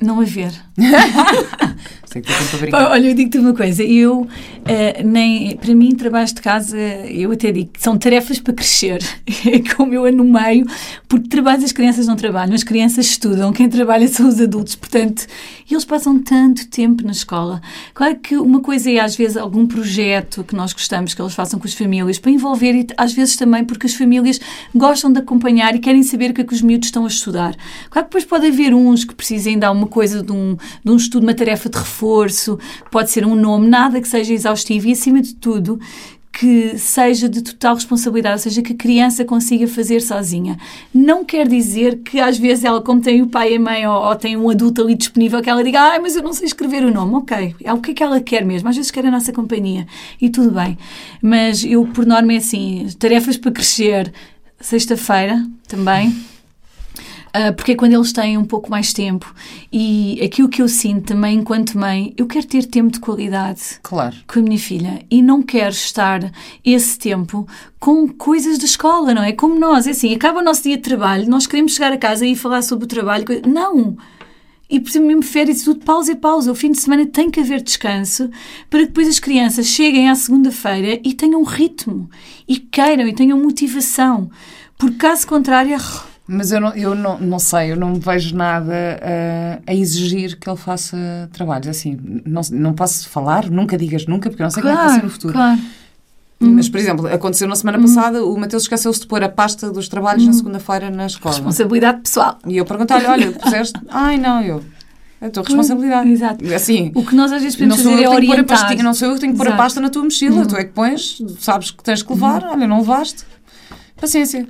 [0.00, 0.52] Não haver.
[2.04, 2.90] Sei que estou a brincar.
[2.90, 4.26] Olha, eu digo-te uma coisa, eu
[4.64, 9.02] eh, nem, para mim, trabalhos de casa, eu até digo que são tarefas para crescer,
[9.46, 10.66] é como eu ando no meio,
[11.08, 15.26] porque trabalhos as crianças não trabalham, as crianças estudam, quem trabalha são os adultos, portanto,
[15.70, 17.60] eles passam tanto tempo na escola.
[17.92, 21.58] Claro que uma coisa é, às vezes, algum projeto que nós gostamos que eles façam
[21.58, 24.40] com as famílias, para envolver, e às vezes também porque as famílias
[24.74, 27.54] gostam de acompanhar e querem saber o que é que os miúdos estão a estudar.
[27.90, 30.96] Claro que depois pode haver uns que precisem dar uma coisa de um, de um
[30.96, 32.58] estudo, uma tarefa de reforço,
[32.90, 35.78] pode ser um nome, nada que seja exaustivo e, acima de tudo,
[36.38, 40.58] que seja de total responsabilidade, ou seja, que a criança consiga fazer sozinha.
[40.92, 43.94] Não quer dizer que às vezes ela, como tem o pai e a mãe, ou,
[43.94, 46.84] ou tem um adulto ali disponível, que ela diga, ai, mas eu não sei escrever
[46.84, 47.14] o nome.
[47.14, 48.68] Ok, é o que é que ela quer mesmo.
[48.68, 49.86] Às vezes quer a nossa companhia
[50.20, 50.76] e tudo bem.
[51.22, 54.12] Mas eu, por norma, é assim, tarefas para crescer,
[54.60, 56.14] sexta-feira também.
[57.38, 59.34] Ah, porque é quando eles têm um pouco mais tempo.
[59.70, 64.16] E aquilo que eu sinto também, enquanto mãe, eu quero ter tempo de qualidade Claro.
[64.26, 66.32] com a minha filha e não quero estar
[66.64, 67.46] esse tempo
[67.78, 69.32] com coisas da escola, não é?
[69.32, 72.24] Como nós, é assim, acaba o nosso dia de trabalho, nós queremos chegar a casa
[72.26, 73.26] e falar sobre o trabalho.
[73.46, 73.98] Não!
[74.70, 76.50] E por exemplo, mesmo férias, tudo pausa é pausa.
[76.50, 78.30] O fim de semana tem que haver descanso
[78.70, 82.08] para que depois as crianças cheguem à segunda-feira e tenham ritmo
[82.48, 84.30] e queiram e tenham motivação.
[84.78, 85.76] Porque caso contrário,
[86.28, 90.48] Mas eu não, eu não, não sei, eu não vejo nada ah, a exigir que
[90.50, 91.68] ele faça trabalhos.
[91.68, 94.84] Assim, não, não posso falar, nunca digas nunca, porque eu não sei como é que
[94.86, 95.32] vai ser no futuro.
[95.34, 95.60] claro.
[96.38, 99.88] Mas, por exemplo, aconteceu na semana passada, o Mateus esqueceu-se de pôr a pasta dos
[99.88, 101.34] trabalhos na segunda-feira na escola.
[101.34, 102.38] Responsabilidade pessoal.
[102.46, 103.80] E eu perguntei-lhe, olha, puseste?
[103.88, 104.62] Ai, não, eu.
[105.18, 106.10] É a tua responsabilidade.
[106.10, 106.54] Exato.
[106.54, 108.44] Assim, O que nós às vezes podemos fazer é orientar.
[108.44, 109.58] pastinha, não sou eu que tenho que pôr a Exato.
[109.58, 109.64] Uhum.
[109.64, 110.44] pasta na tua mochila.
[110.44, 113.24] Tu é que pões, sabes que tens que levar, olha, não levaste.
[113.98, 114.46] Paciência.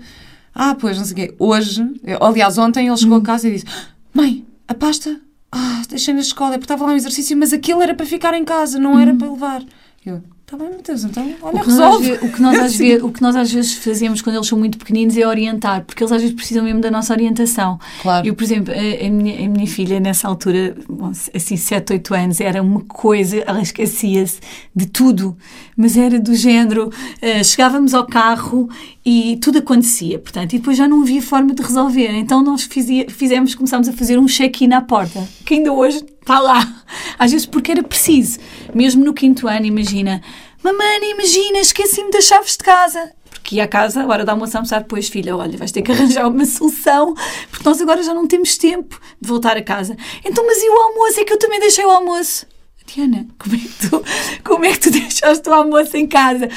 [0.58, 1.34] Ah, pois, não sei o quê.
[1.38, 3.66] Hoje, eu- aliás, ontem ele chegou a casa e disse:
[4.14, 5.20] Mãe, a pasta,
[5.52, 8.32] ah, deixei na escola, é porque estava lá um exercício, mas aquilo era para ficar
[8.34, 9.62] em casa, não era para levar.
[10.04, 12.10] Eu, está bem, Mateus, então, olha, O que, nós, às resolve.
[12.12, 14.56] ve- o, que nós, às ve- o que nós às vezes fazemos quando eles são
[14.56, 17.80] muito pequeninos é orientar, porque eles às vezes precisam mesmo da nossa orientação.
[18.00, 18.24] Claro.
[18.24, 22.14] Eu, por exemplo, a, a minha, a minha filha, nessa altura, bom, assim, 7, 8
[22.14, 24.38] anos, era uma coisa, ela esquecia-se
[24.74, 25.36] de tudo,
[25.76, 28.68] mas era do género, eh, chegávamos ao carro
[29.04, 32.10] e tudo acontecia, portanto, e depois já não havia forma de resolver.
[32.12, 36.38] Então nós fizia, fizemos, começámos a fazer um check-in à porta, que ainda hoje está
[36.38, 36.82] lá.
[37.18, 38.38] Às vezes porque era preciso.
[38.74, 40.20] Mesmo no quinto ano, imagina,
[40.62, 43.12] mamãe, imagina, esqueci-me das chaves de casa.
[43.30, 46.28] Porque ia à casa, a hora da almoçar, depois, filha, olha, vais ter que arranjar
[46.28, 47.14] uma solução,
[47.50, 49.96] porque nós agora já não temos tempo de voltar a casa.
[50.24, 51.20] Então, mas e o almoço?
[51.20, 52.46] É que eu também deixei o almoço.
[52.86, 54.04] Diana, como é que tu,
[54.44, 56.48] como é que tu deixaste o almoço em casa?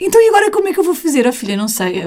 [0.00, 1.26] Então, e agora como é que eu vou fazer?
[1.26, 1.98] Oh, filha, não sei.
[2.00, 2.04] eh,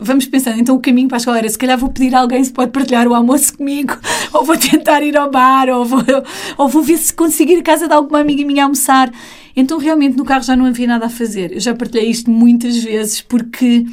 [0.00, 0.58] Vamos pensando.
[0.58, 2.70] Então, o caminho para a escola era: se calhar vou pedir a alguém se pode
[2.70, 3.94] partilhar o almoço comigo,
[4.32, 6.02] ou vou tentar ir ao bar, ou vou,
[6.56, 9.12] ou vou ver se consigo ir casa de alguma amiga minha almoçar.
[9.54, 11.52] Então, realmente, no carro já não havia nada a fazer.
[11.52, 13.84] Eu já partilhei isto muitas vezes porque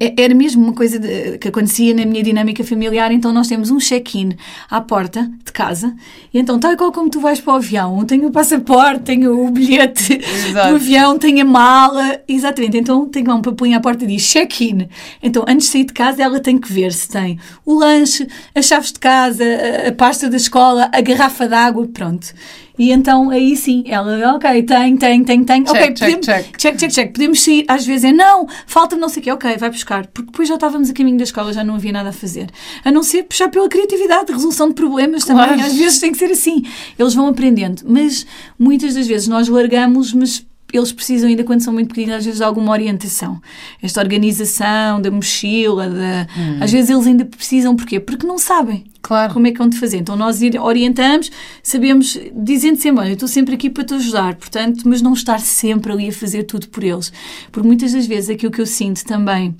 [0.00, 3.12] era mesmo uma coisa de- que acontecia na minha dinâmica familiar.
[3.12, 4.30] Então, nós temos um check-in
[4.70, 5.94] à porta de casa.
[6.32, 9.50] E então, tal qual como tu vais para o avião, tenho o passaporte, tenho o
[9.50, 10.70] bilhete Exato.
[10.70, 12.20] do avião, tenho a mala.
[12.26, 12.78] Exatamente.
[12.78, 14.88] Então, tenho lá um papelinho à porta e diz check-in.
[15.22, 18.64] Então, antes de sair de casa, ela tem que ver se tem o lanche, as
[18.64, 21.86] chaves de casa, a, a pasta da escola, a garrafa de água.
[21.92, 22.32] Pronto.
[22.78, 25.62] E então, aí sim, ela, ok, tem, tem, tem, tem.
[25.62, 26.56] ok, check, podemos, check.
[26.58, 27.12] check, check, check.
[27.12, 27.64] Podemos sair.
[27.68, 29.32] Às vezes é não, falta-me não sei o quê.
[29.32, 30.06] Ok, vai buscar.
[30.08, 32.48] Porque depois já estávamos a caminho da escola, já não havia nada a fazer.
[32.84, 35.50] A não ser puxar pela criatividade, resolução de problemas Claro.
[35.52, 35.64] também.
[35.64, 36.62] Às vezes tem que ser assim.
[36.98, 37.82] Eles vão aprendendo.
[37.86, 38.26] Mas
[38.58, 40.44] muitas das vezes nós largamos, mas
[40.76, 43.40] eles precisam ainda, quando são muito pequeninos, às vezes de alguma orientação.
[43.82, 46.26] Esta organização da mochila, da...
[46.60, 47.74] às vezes eles ainda precisam.
[47.76, 48.00] Porquê?
[48.00, 49.34] Porque não sabem Claro.
[49.34, 49.98] como é que vão de fazer.
[49.98, 51.30] Então nós orientamos,
[51.62, 55.38] sabemos, dizendo sempre, olha, eu estou sempre aqui para te ajudar, portanto, mas não estar
[55.40, 57.12] sempre ali a fazer tudo por eles.
[57.52, 59.54] Porque muitas das vezes aquilo que eu sinto também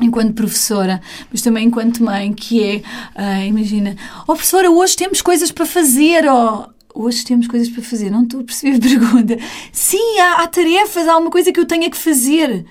[0.00, 2.82] enquanto professora, mas também enquanto mãe, que é,
[3.16, 6.68] ah, imagina, oh professora, hoje temos coisas para fazer, oh,
[6.98, 9.38] hoje temos coisas para fazer, não estou a perceber a pergunta.
[9.72, 12.66] Sim, há, há tarefas, há uma coisa que eu tenha que fazer.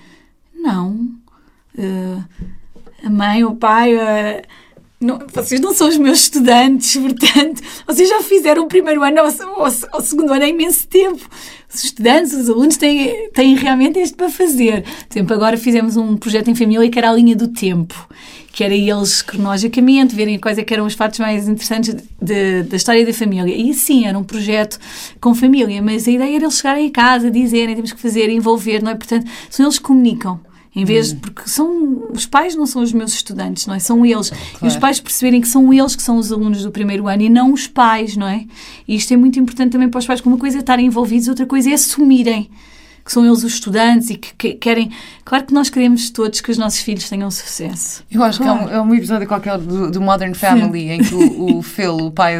[0.54, 1.08] Não.
[1.78, 2.24] Ah,
[3.04, 3.96] a mãe o pai...
[3.96, 4.42] ah,
[5.00, 9.20] não, vocês não são os meus estudantes, portanto, vocês já fizeram o primeiro ano
[9.56, 11.26] ou o segundo ano há imenso tempo.
[11.72, 14.82] Os estudantes, os alunos têm, têm realmente este para fazer.
[14.82, 18.08] Por exemplo, agora fizemos um projeto em família que era a linha do tempo,
[18.58, 22.76] que era eles cronologicamente verem quais é que eram os fatos mais interessantes de, da
[22.76, 23.54] história da família.
[23.54, 24.80] E sim, era um projeto
[25.20, 28.82] com família, mas a ideia era eles chegarem a casa, dizerem, temos que fazer, envolver,
[28.82, 28.96] não é?
[28.96, 30.40] Portanto, são eles que comunicam.
[30.74, 31.18] Em vez, hum.
[31.20, 33.78] porque são os pais não são os meus estudantes, não é?
[33.78, 34.30] São eles.
[34.30, 34.58] Claro.
[34.64, 37.28] E os pais perceberem que são eles que são os alunos do primeiro ano e
[37.28, 38.44] não os pais, não é?
[38.88, 41.28] E isto é muito importante também para os pais, porque uma coisa é estarem envolvidos,
[41.28, 42.50] outra coisa é assumirem
[43.08, 44.90] que são eles os estudantes e que, que, querem.
[45.24, 48.04] Claro que nós queremos todos que os nossos filhos tenham sucesso.
[48.10, 48.58] Eu acho claro.
[48.58, 50.90] que é um, é um, episódio qualquer do, do Modern Family Sim.
[50.90, 52.36] em que o, o Phil, o pai,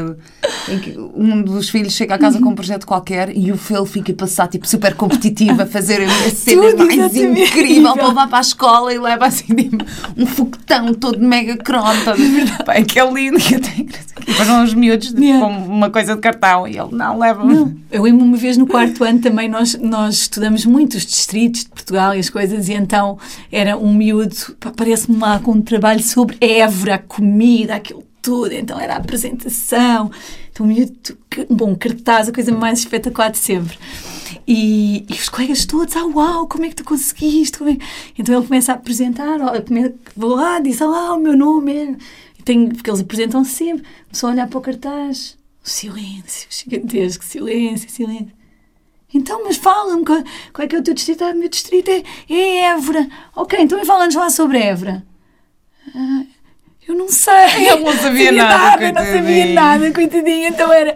[0.68, 3.86] em que um dos filhos chega à casa com um projeto qualquer e o Phil
[3.86, 8.28] fica a passar tipo super competitivo a fazer a cena Tudo, mais incrível para levar
[8.28, 9.82] para a escola e leva assim tipo,
[10.18, 11.88] um foguetão todo mega crono.
[12.68, 13.86] É que é lindo que até
[14.26, 15.42] depois vão os miúdos yeah.
[15.42, 17.42] com uma coisa de cartão e ele não leva.
[17.42, 17.74] Não.
[17.90, 22.14] Eu lembro uma vez no quarto ano também nós, nós estudamos muitos distritos de Portugal
[22.14, 23.18] e as coisas, e então
[23.50, 24.34] era um miúdo,
[24.76, 30.11] parece-me lá com um trabalho sobre Évora, a comida, aquilo tudo, então era a apresentação,
[30.50, 33.78] então um miúdo, bom cartaz, a coisa mais espetacular de sempre.
[34.46, 37.62] E, e, os colegas todos, ah, uau, como é que tu conseguiste?
[37.64, 37.76] É?
[38.18, 39.64] Então ele começa a apresentar, olha,
[40.16, 41.96] vou lá, diz, lá, o meu nome é...
[42.44, 48.38] Tenho, porque eles apresentam sempre, só olhar para o cartaz, o silêncio gigantesco, silêncio, silêncio.
[49.12, 51.24] Então, mas fala-me, qual, qual, é que é o teu distrito?
[51.24, 53.09] Ah, o meu distrito é, é Évora.
[53.34, 55.02] Ok, então fala-nos lá sobre Évora.
[55.94, 56.22] Ah,
[56.86, 57.66] eu não sei.
[57.68, 60.48] Ele não sabia, nada, nada não sabia nada, coitadinho.
[60.48, 60.94] Então era.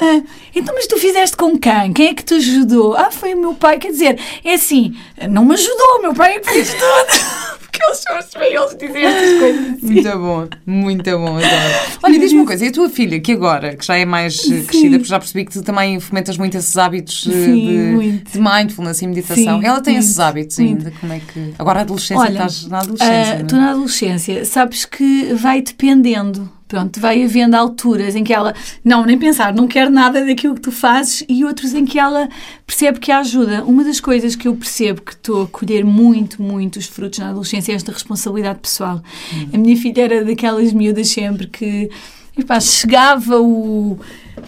[0.00, 0.22] Ah,
[0.54, 1.92] então, mas tu fizeste com quem?
[1.92, 2.96] Quem é que te ajudou?
[2.96, 3.78] Ah, foi o meu pai.
[3.78, 4.94] Quer dizer, é assim,
[5.30, 7.54] não me ajudou, o meu pai é que fez tudo.
[7.74, 9.86] Porque eles são os eles dizem estas coisas assim.
[9.86, 11.98] Muito bom, muito bom, adoro.
[12.04, 14.62] Olha, diz-me uma coisa, e a tua filha, que agora, que já é mais Sim.
[14.64, 18.38] crescida, porque já percebi que tu também fomentas muito esses hábitos eh, Sim, de, de,
[18.40, 19.60] mindfulness e meditação.
[19.60, 20.92] Sim, ela tem muito, esses hábitos ainda?
[21.00, 21.54] Como é que.
[21.58, 23.34] Agora a adolescência, Olha, estás na adolescência.
[23.34, 28.52] Uh, estou na adolescência, sabes que vai dependendo Pronto, vai havendo alturas em que ela,
[28.84, 32.28] não, nem pensar, não quer nada daquilo que tu fazes e outros em que ela
[32.66, 33.62] percebe que ajuda.
[33.62, 37.28] Uma das coisas que eu percebo que estou a colher muito, muito os frutos na
[37.28, 39.00] adolescência é esta responsabilidade pessoal.
[39.32, 39.50] Hum.
[39.52, 41.88] A minha filha era daquelas miúdas sempre que,
[42.36, 43.96] epá, chegava o...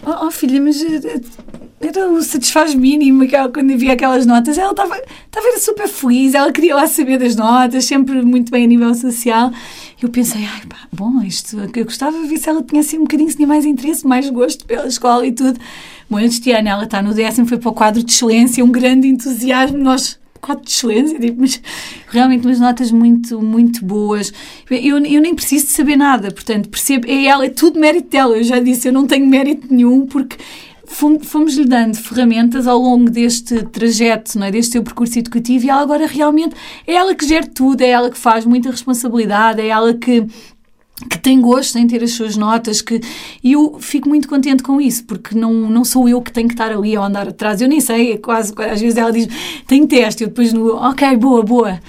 [0.05, 1.21] Oh, oh filha, mas eh,
[1.79, 3.23] era o satisfaz mínimo
[3.53, 4.57] quando havia aquelas notas.
[4.57, 4.99] Ela estava
[5.59, 9.51] super feliz, ela queria lá saber das notas, sempre muito bem a nível social
[10.01, 13.01] eu pensei, ai pá, bom, isto, eu gostava de ver se ela tinha assim um
[13.01, 15.59] bocadinho, tinha mais interesse, mais gosto pela escola e tudo.
[16.07, 19.07] Bom, este ano ela está no décimo, foi para o quadro de excelência, um grande
[19.07, 21.59] entusiasmo, nós quadro de excelência, tipo, mas
[22.09, 24.31] realmente umas notas muito, muito boas.
[24.69, 28.37] Eu, eu nem preciso de saber nada, portanto, percebo, é ela, é tudo mérito dela.
[28.37, 30.37] Eu já disse, eu não tenho mérito nenhum, porque
[30.87, 34.51] fomos-lhe dando ferramentas ao longo deste trajeto, não é?
[34.51, 38.09] deste seu percurso educativo, e ela agora realmente é ela que gera tudo, é ela
[38.09, 40.25] que faz muita responsabilidade, é ela que
[41.09, 42.99] que tem gosto em ter as suas notas, que
[43.43, 46.55] e eu fico muito contente com isso, porque não, não sou eu que tenho que
[46.55, 49.27] estar ali a andar atrás, eu nem sei, é quase, às vezes ela diz,
[49.67, 51.79] tem teste, eu depois no, ok, boa, boa,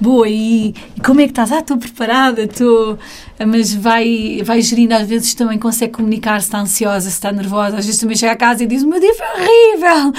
[0.00, 1.52] boa, e, e como é que estás?
[1.52, 2.98] Ah, estou preparada, estou.
[3.46, 7.78] Mas vai, vai gerindo, às vezes também consegue comunicar se está ansiosa, se está nervosa,
[7.78, 10.12] às vezes também chega a casa e diz: meu dia foi horrível.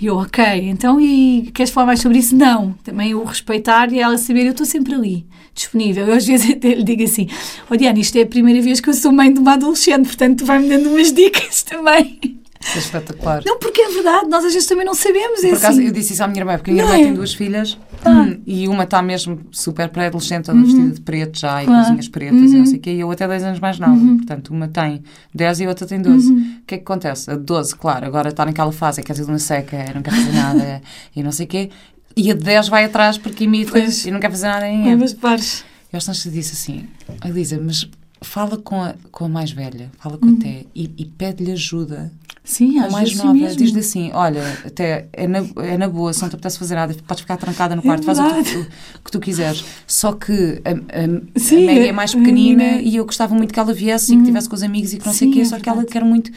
[0.00, 2.34] E eu, ok, então e queres falar mais sobre isso?
[2.34, 2.72] Não.
[2.82, 5.24] Também o respeitar e ela saber, eu estou sempre ali,
[5.54, 6.06] disponível.
[6.06, 7.28] Eu às vezes até lhe digo assim:
[7.70, 10.38] oh, Diana, isto é a primeira vez que eu sou mãe de uma adolescente, portanto
[10.40, 12.41] tu vai-me dando umas dicas também.
[12.62, 13.42] Isso é espetacular.
[13.44, 15.40] Não, porque é verdade, nós às vezes também não sabemos.
[15.40, 15.86] Por é acaso, assim.
[15.86, 17.04] eu disse isso à minha irmã, porque a minha irmã é?
[17.04, 18.28] tem duas filhas ah.
[18.46, 20.64] e uma está mesmo super pré-adolescente, toda uhum.
[20.64, 22.46] vestida de preto já e com cozinhas pretas uhum.
[22.46, 22.66] e não uhum.
[22.66, 23.92] sei o quê, e eu até 10 anos mais nova.
[23.92, 24.16] Uhum.
[24.18, 25.02] Portanto, uma tem
[25.34, 26.30] 10 e a outra tem 12.
[26.30, 26.38] Uhum.
[26.62, 27.30] O que é que acontece?
[27.30, 30.32] A 12, claro, agora está naquela fase, é que é uma seca, não quer fazer
[30.32, 30.82] nada
[31.14, 31.70] e não sei o quê,
[32.16, 34.06] e a de 10 vai atrás porque imita pois.
[34.06, 35.64] e não quer fazer nada em Mas pares.
[35.92, 36.88] Eu acho que disse assim,
[37.22, 37.88] Elisa, mas
[38.22, 40.36] fala com a, com a mais velha, fala com uhum.
[40.38, 42.10] a Té e, e pede-lhe ajuda
[42.44, 46.28] Sim, a mais nova diz-lhe assim: Olha, até é na, é na boa, se não
[46.28, 48.66] te apetece fazer nada, podes ficar trancada no é quarto, é faz o que, o
[49.04, 49.64] que, tu quiseres.
[49.86, 53.60] Só que a, a, Sim, a Maggie é mais pequenina e eu gostava muito que
[53.60, 55.40] ela viesse e que estivesse com os amigos e que não Sim, sei o quê,
[55.40, 56.32] é só que ela quer muito.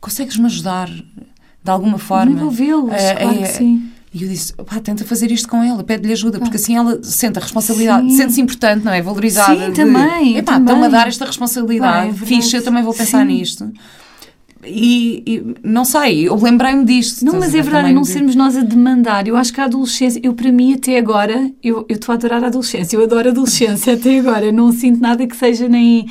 [0.00, 2.32] Consegues-me ajudar de alguma forma?
[2.32, 3.90] Envolvê-los, uh, claro é, sim.
[4.12, 7.38] E eu disse, pá, tenta fazer isto com ela, pede-lhe ajuda, porque assim ela sente
[7.38, 9.02] a responsabilidade, sente-se importante, não é?
[9.02, 9.56] Valorizada.
[9.56, 10.36] Sim, de, também.
[10.36, 13.32] Epá, estão-me a dar esta responsabilidade, Pá, é fixe, eu também vou pensar Sim.
[13.32, 13.72] nisto.
[14.66, 17.24] E, e, não sei, eu lembrei-me disto.
[17.24, 18.08] Não, mas é verdade, não de...
[18.08, 19.26] sermos nós a demandar.
[19.26, 22.46] Eu acho que a adolescência, eu para mim até agora, eu estou a adorar a
[22.48, 24.50] adolescência, eu adoro a adolescência até agora.
[24.52, 26.06] Não sinto nada que seja nem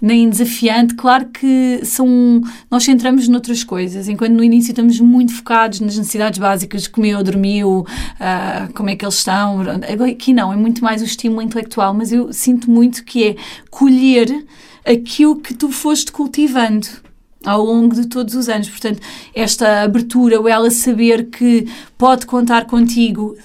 [0.00, 0.94] nem desafiante.
[0.94, 2.40] Claro que são,
[2.70, 7.80] nós centramos noutras coisas, enquanto no início estamos muito focados nas necessidades básicas, comeu, dormiu,
[7.80, 9.60] uh, como é que eles estão.
[9.60, 13.36] Agora, aqui não, é muito mais o estímulo intelectual, mas eu sinto muito que é
[13.70, 14.44] colher
[14.84, 16.86] aquilo que tu foste cultivando
[17.46, 18.68] ao longo de todos os anos.
[18.68, 19.00] Portanto,
[19.34, 21.66] esta abertura, ou ela saber que
[21.96, 23.36] pode contar contigo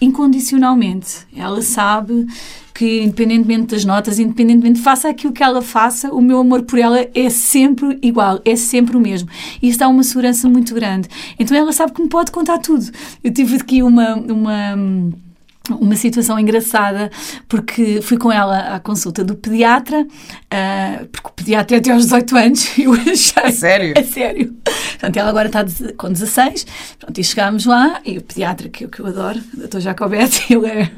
[0.00, 1.26] incondicionalmente.
[1.36, 2.26] Ela sabe
[2.72, 7.04] que, independentemente das notas, independentemente, faça aquilo que ela faça, o meu amor por ela
[7.12, 9.28] é sempre igual, é sempre o mesmo.
[9.60, 11.08] E isso dá uma segurança muito grande.
[11.38, 12.88] Então ela sabe que me pode contar tudo.
[13.22, 14.14] Eu tive aqui uma.
[14.14, 14.76] uma
[15.70, 17.10] uma situação engraçada,
[17.48, 22.04] porque fui com ela à consulta do pediatra, uh, porque o pediatra é até aos
[22.04, 23.42] 18 anos, eu achei.
[23.42, 23.92] A sério?
[23.96, 24.54] É sério.
[24.64, 25.64] Portanto, ela agora está
[25.96, 26.66] com 16,
[26.98, 29.80] pronto, e chegámos lá, e o pediatra, que, que eu adoro, o Dr.
[29.80, 30.90] Jacobete, ele é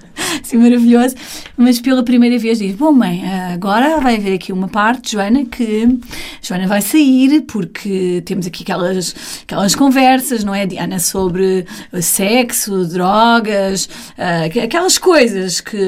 [0.42, 1.14] assim maravilhoso,
[1.56, 5.98] mas pela primeira vez diz: Bom, mãe, agora vai haver aqui uma parte, Joana, que
[6.42, 11.66] Joana vai sair, porque temos aqui aquelas, aquelas conversas, não é, Diana, sobre
[12.00, 15.78] sexo, drogas, uh, aquelas coisas que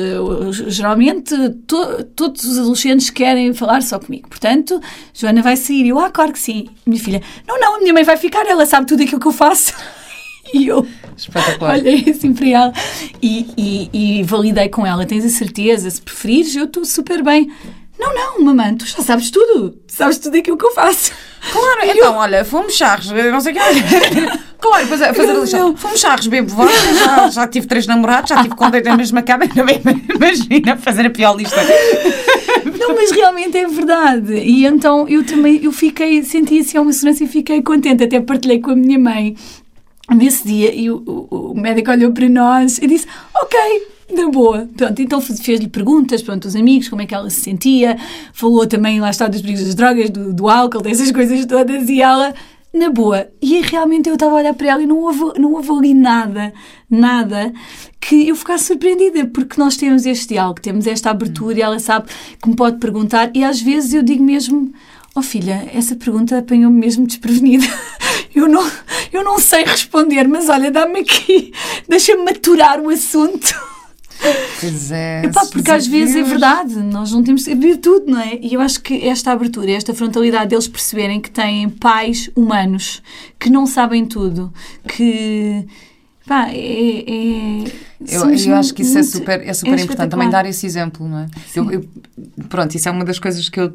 [0.68, 1.34] geralmente
[1.66, 4.28] to, todos os adolescentes querem falar só comigo.
[4.28, 4.80] Portanto,
[5.14, 5.88] Joana vai sair.
[5.88, 6.68] Eu, ah, claro que sim.
[6.86, 9.32] Minha filha, não, não, a minha mãe vai ficar, ela sabe tudo aquilo que eu
[9.32, 9.72] faço.
[10.54, 10.86] E eu
[11.60, 12.72] olhei assim para ela
[13.22, 15.88] e, e, e validei com ela: tens a certeza?
[15.88, 17.50] Se preferires, eu estou super bem.
[17.98, 19.78] Não, não, mamãe, tu já sabes tudo.
[19.86, 21.12] Sabes tudo aquilo que eu faço.
[21.52, 22.18] Claro, então, eu...
[22.18, 24.42] olha, fomos charros, não sei o que.
[24.62, 25.76] Claro, pois é, fazer a lição.
[25.76, 29.42] Fomos charros, bebo vodka, já, já tive três namorados, já tive conta na mesma cama,
[29.44, 31.56] imagina fazer a pior lista.
[32.78, 34.34] Não, mas realmente é verdade.
[34.34, 38.04] E então eu também, eu fiquei, senti assim uma segurança e fiquei contente.
[38.04, 39.34] Até partilhei com a minha mãe
[40.14, 43.58] nesse dia e o, o, o médico olhou para nós e disse, ok,
[44.12, 44.68] na boa.
[44.76, 47.96] Pronto, então fez-lhe perguntas, pronto, os amigos, como é que ela se sentia,
[48.32, 52.00] falou também, lá está, dos perigos das drogas, do, do álcool, dessas coisas todas, e
[52.00, 52.34] ela,
[52.72, 53.28] na boa.
[53.40, 56.52] E realmente eu estava a olhar para ela e não houve, não houve ali nada,
[56.88, 57.52] nada,
[58.00, 62.08] que eu ficasse surpreendida, porque nós temos este diálogo, temos esta abertura e ela sabe
[62.40, 64.72] que me pode perguntar, e às vezes eu digo mesmo,
[65.14, 67.66] oh filha, essa pergunta apanhou-me mesmo desprevenida.
[68.34, 68.66] Eu não,
[69.12, 71.52] eu não sei responder, mas olha, dá-me aqui,
[71.86, 73.54] deixa-me maturar o assunto.
[74.60, 75.24] Pois é.
[75.24, 78.38] Epá, porque às vezes é verdade, nós não temos que saber tudo, não é?
[78.40, 83.02] E eu acho que esta abertura, esta frontalidade deles perceberem que têm pais humanos
[83.38, 84.52] que não sabem tudo,
[84.86, 85.66] que.
[86.26, 87.64] Pá, é, é...
[88.08, 91.08] Eu, eu acho que isso é super, é super é importante também dar esse exemplo,
[91.08, 91.26] não é?
[91.54, 91.84] Eu, eu,
[92.48, 93.72] pronto, isso é uma das coisas que eu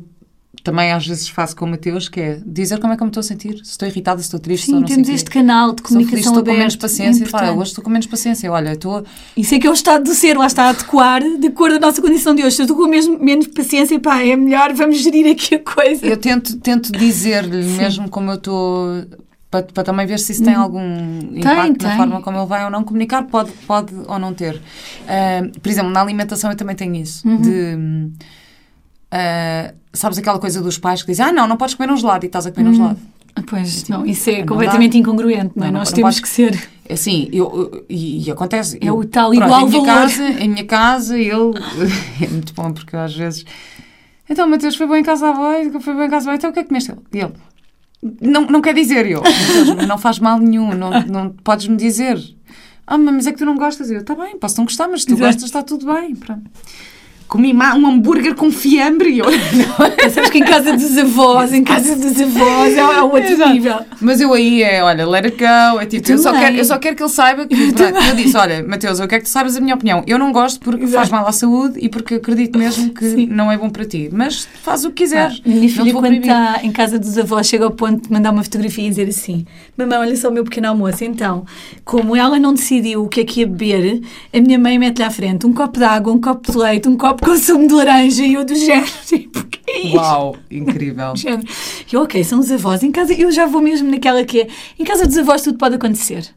[0.68, 3.10] também às vezes faço com o Mateus, que é dizer como é que eu me
[3.10, 3.56] estou a sentir.
[3.64, 6.18] Se estou irritada, se estou triste, Sim, se estou não temos este canal de comunicação
[6.18, 7.24] feliz, estou com menos paciência.
[7.24, 8.52] É claro, hoje estou com menos paciência.
[8.52, 9.06] Olha, estou...
[9.38, 11.86] Isso é que é o estado do ser, lá está a adequar de acordo com
[11.86, 12.58] a nossa condição de hoje.
[12.58, 16.06] Se eu estou com mesmo, menos paciência, pá, é melhor, vamos gerir aqui a coisa.
[16.06, 19.06] Eu tento, tento dizer-lhe, mesmo como eu estou...
[19.50, 20.62] Para, para, também ver se isso tem hum.
[20.62, 24.34] algum impacto tem, na forma como ele vai ou não comunicar, pode, pode ou não
[24.34, 24.56] ter.
[24.56, 27.26] Uh, por exemplo, na alimentação eu também tenho isso.
[27.26, 27.42] Uhum.
[27.42, 28.12] De
[29.14, 32.26] Uh, sabes aquela coisa dos pais que dizem ah, não, não podes comer um gelado
[32.26, 32.76] e estás a comer um hum.
[32.76, 33.00] gelado.
[33.46, 34.98] Pois, tipo, não, isso é não completamente dá.
[34.98, 35.72] incongruente, não é?
[35.72, 36.20] Nós não temos podes...
[36.20, 36.70] que ser.
[36.90, 38.78] Assim, eu, eu, e, e, acontece.
[38.82, 40.02] É o tal pronto, igual em minha valor.
[40.02, 41.54] Casa, em minha casa, ele.
[42.22, 43.46] é muito bom porque às vezes.
[44.30, 46.50] Então, Mateus, foi bom em casa da avó, foi bom em casa da avó, então
[46.50, 46.94] o que é que comeste?
[47.14, 47.34] E ele.
[48.22, 49.22] Não, não quer dizer eu.
[49.88, 52.20] não faz mal nenhum, não, não podes-me dizer.
[52.86, 53.92] Ah, mas é que tu não gostas.
[53.92, 55.26] Eu, está bem, posso não gostar, mas se tu Exato.
[55.26, 56.16] gostas, está tudo bem.
[56.16, 56.50] Pronto
[57.28, 59.26] comi um hambúrguer com fiambre e eu...
[60.12, 63.52] Sabes que em casa dos avós, em casa dos avós é, é outro Exato.
[63.52, 63.80] nível.
[64.00, 66.78] Mas eu aí é, olha, let it go, é tipo, eu, só quero, eu só
[66.78, 69.56] quero que ele saiba que, eu, eu disse, olha, Mateus, eu quero que tu saibas
[69.58, 70.04] a minha opinião.
[70.08, 70.98] Eu não gosto porque Exato.
[70.98, 73.28] faz mal à saúde e porque acredito mesmo que Sim.
[73.28, 74.10] não é bom para ti.
[74.12, 75.42] Mas faz o que quiseres.
[75.46, 78.44] Ah, minha filha, quando está em casa dos avós, chega ao ponto de mandar uma
[78.44, 79.46] fotografia e dizer assim,
[79.78, 81.04] mamãe, olha só o meu pequeno almoço.
[81.04, 81.46] Então,
[81.84, 84.02] como ela não decidiu o que é que ia beber,
[84.34, 86.98] a minha mãe mete-lhe à frente um copo de água, um copo de leite, um
[86.98, 89.98] copo com sumo de laranja e eu do género, tipo, que é isto?
[89.98, 91.14] Uau, incrível.
[91.90, 92.84] E ok, são os avós.
[92.84, 94.48] Em casa, eu já vou mesmo naquela que é,
[94.78, 96.28] em casa dos avós tudo pode acontecer.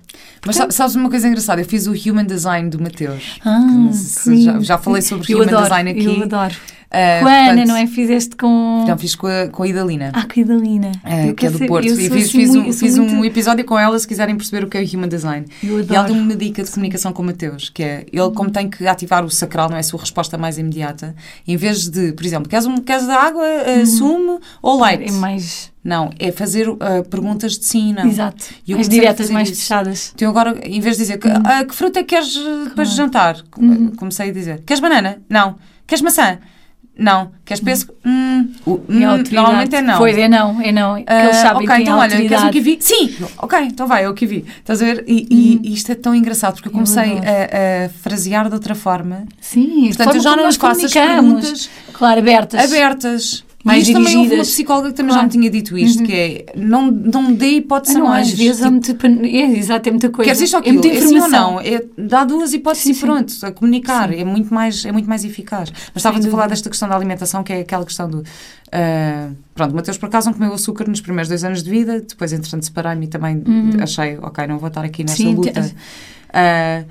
[0.47, 1.61] Mas Portanto, sabes uma coisa engraçada?
[1.61, 3.39] Eu fiz o Human Design do Mateus.
[3.45, 3.91] Ah,
[4.43, 6.05] já, já, falei sobre eu Human adoro, Design aqui.
[6.05, 6.55] Eu adoro.
[6.91, 7.87] Uh, com a Ana, não é?
[7.87, 8.85] Fizeste com.
[8.87, 10.11] Não, fiz com a, com a Idalina.
[10.13, 10.91] Ah, com a Idalina.
[11.05, 11.87] Uh, que é do Porto.
[11.87, 13.15] E fiz, assim fiz, um, fiz muito...
[13.15, 15.47] um episódio com ela se quiserem perceber o que é o Human Design.
[15.63, 18.69] E ela deu-me uma dica de comunicação com o Mateus, que é ele, como tem
[18.69, 21.15] que ativar o sacral, não é a sua resposta mais imediata,
[21.47, 25.11] em vez de, por exemplo, queres, um, queres água, uh, sumo ou leite?
[25.11, 25.71] É mais.
[25.85, 26.79] Não, é fazer uh,
[27.09, 28.07] perguntas de sim e não.
[28.07, 28.47] Exato.
[28.67, 29.61] E mais diretas, mais isso.
[29.61, 30.13] fechadas.
[30.13, 31.39] Então agora, em vez de dizer que, uhum.
[31.39, 33.93] uh, que fruta é queres depois de jantar, uhum.
[33.97, 35.23] comecei a dizer: Queres banana?
[35.29, 35.57] Não.
[35.87, 36.39] Queres maçã?
[37.01, 37.31] Não.
[37.47, 37.95] Queres pêssego?
[38.05, 38.53] Hum.
[38.67, 39.97] Hum, É normalmente é não.
[39.99, 41.03] Pois, é não, é não.
[41.07, 42.77] Ah, eles sabem ok, que têm então olha, queres um kiwi?
[42.81, 43.17] Sim!
[43.39, 44.45] Ok, então vai, é o kiwi.
[44.59, 45.05] Estás a ver?
[45.07, 47.25] E, e- e isto é tão engraçado porque eu comecei adoro.
[47.27, 49.25] a, a frasear de outra forma.
[49.41, 52.65] Sim, Portanto, eu já não faço as perguntas Claro, abertas.
[52.65, 53.45] abertas.
[53.63, 54.49] Mais isto também houve uma dirigidas.
[54.51, 55.21] psicóloga que também Claro.
[55.21, 58.29] já me tinha dito isto, que é não, não dê hipótese não, a mais.
[58.29, 59.25] às vezes Tipo, muito.
[59.27, 60.33] É, exato, é muita coisa.
[60.45, 61.53] Isto ou é muita sim informação.
[61.53, 61.61] não?
[61.61, 63.01] É, dá duas hipóteses Sim, e sim.
[63.07, 64.13] pronto, a comunicar.
[64.15, 65.71] É muito, mais, é muito mais eficaz.
[65.71, 68.25] Mas estava-te a falar desta questão da alimentação, que é aquela questão do...
[68.73, 72.33] ah, pronto, Mateus por acaso não comeu açúcar nos primeiros dois anos de vida, depois
[72.33, 73.43] entretanto separei-me e também
[73.83, 75.71] achei, ok, não vou estar aqui nesta Sim, luta.
[76.33, 76.85] Ah,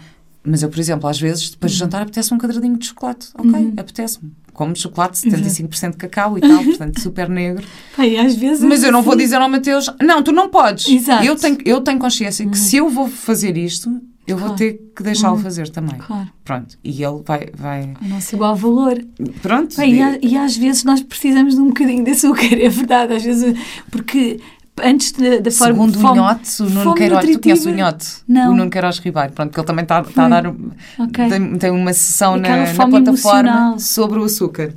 [0.43, 3.27] mas eu, por exemplo, às vezes, depois de jantar, apetece um quadradinho de chocolate.
[3.37, 4.31] Ok, apetece-me.
[4.59, 7.65] Como chocolate, 75% de cacau e tal, portanto, super negro.
[7.97, 8.61] E às vezes.
[8.61, 10.85] Mas eu não vou assim, dizer ao Mateus, não, tu não podes.
[10.89, 11.23] Exato.
[11.23, 13.89] Eu tenho, eu tenho consciência que se eu vou fazer isto,
[14.27, 14.57] eu vou Claro.
[14.57, 15.97] ter que deixá-lo fazer também.
[15.97, 16.77] Claro, Pronto.
[16.83, 17.47] E ele vai.
[17.57, 19.01] vai o nosso igual valor.
[19.41, 19.81] pronto.
[19.81, 23.13] E, há- e às vezes nós precisamos de um bocadinho de açúcar, é verdade.
[23.13, 23.57] Às vezes.
[23.89, 24.41] Porque
[24.83, 25.73] antes da, forma.
[25.73, 28.07] Segundo o fome- Inhote, o Nuno fome Queiroz, tu nutritiva- conheces o Inhote?
[28.27, 28.51] Não.
[28.51, 30.47] O Nuno Queiroz Ribeiro, pronto, que ele também está está a dar.
[30.47, 31.29] um- Ok.
[31.29, 33.79] Tem, tem uma sessão na, Aquela na plataforma emocional.
[33.79, 34.73] sobre o açúcar.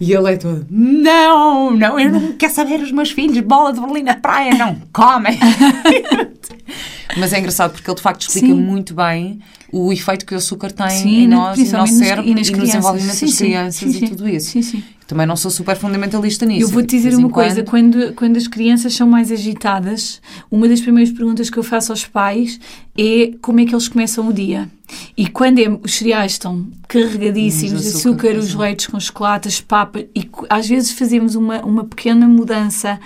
[0.00, 3.78] E ele é todo, não, não, eu não quero saber os meus filhos, bola de
[3.80, 5.38] Berlim na praia, não comem.
[7.16, 8.54] Mas é engraçado porque ele de facto explica Sim.
[8.54, 9.38] muito bem
[9.70, 12.48] o efeito que o açúcar tem Sim, em nós, e no nosso cérebro e nas
[12.48, 12.74] no crianças.
[12.74, 14.50] desenvolvimento Sim, das crianças e tudo isso.
[14.50, 14.84] Sim, sim.
[15.12, 16.62] Também não sou super fundamentalista nisso.
[16.62, 20.80] Eu vou-te dizer uma coisa: quando- quando, quando as crianças são mais agitadas, uma das
[20.80, 22.58] primeiras perguntas que eu faço aos pais
[22.96, 24.70] é como é que eles começam o dia.
[25.16, 29.60] E quando é- os cereais estão carregadíssimos de açúcar, açúcar, os leites com chocolate, as
[29.60, 32.98] papas, e às vezes fazemos uma, uma pequena mudança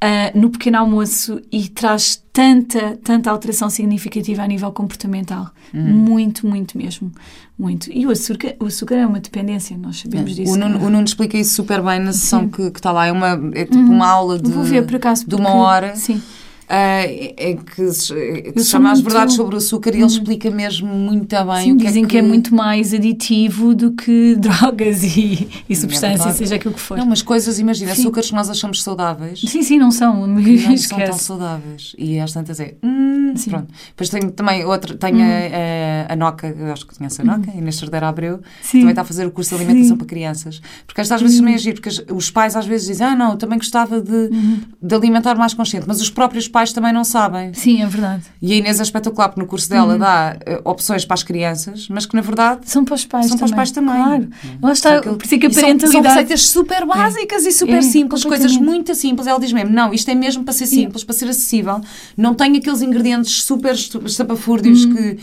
[0.00, 5.50] ah, no pequeno almoço e traz tanta, tanta alteração significativa a nível comportamental.
[5.74, 5.82] Hum.
[5.82, 7.10] Muito, muito mesmo.
[7.58, 7.90] Muito.
[7.92, 10.52] E o açúcar, o açúcar é uma dependência, nós sabemos disso.
[10.52, 10.78] O Nuno, é?
[10.78, 12.48] o Nuno explica isso super bem na sessão Sim.
[12.48, 13.06] que está lá.
[13.06, 15.28] É, uma, é tipo uma aula de, Vou ver por acaso.
[15.28, 16.22] de uma porque- hora Sim.
[16.70, 18.14] Ah, em que se,
[18.52, 21.72] que se chama As Verdades sobre o Açúcar e ele explica mesmo muito bem Sim,
[21.72, 22.18] o que dizem é que...
[22.18, 26.38] é muito mais aditivo do que drogas e, e substâncias, verdade.
[26.38, 26.96] seja aquilo que for.
[26.96, 28.02] Não, mas coisas, imagina, Sim.
[28.02, 29.40] açúcares que nós achamos saudáveis.
[29.40, 30.26] Sim, sim, não são.
[30.26, 31.18] Não são tão Esquece.
[31.24, 31.92] saudáveis.
[31.98, 32.74] E às tantas é.
[32.82, 33.68] Hum, pronto.
[33.88, 37.50] Depois tenho também outra, tenho a, a, a Noca, eu acho que conhece a Noca,
[37.50, 38.78] Inês Cerdeira Abreu, Sim.
[38.80, 39.98] também está a fazer o curso de alimentação Sim.
[39.98, 40.60] para crianças.
[40.86, 43.36] Porque às vezes também é giro, porque os pais às vezes dizem, ah não, eu
[43.36, 44.60] também gostava de, Uhum.
[44.82, 47.52] de alimentar mais consciente, mas os próprios pais também não sabem.
[47.54, 48.22] Sim, é verdade.
[48.42, 49.78] E a Inês é espetacular, porque no curso Uhum.
[49.80, 53.26] dela dá eh, opções para as crianças, mas que na verdade São para os pais
[53.28, 53.52] são para também.
[53.52, 53.94] os pais também.
[53.96, 54.28] Claro.
[54.62, 56.04] Lá está, por isso é que a E são- parentalidade...
[56.04, 59.26] São, receitas super básicas e super É, simples, coisas muito simples.
[59.26, 61.80] Ela diz mesmo: não, isto é mesmo para ser simples, para ser acessível.
[62.16, 65.18] Não tem aqueles ingredientes super estu- estapafúrdios que.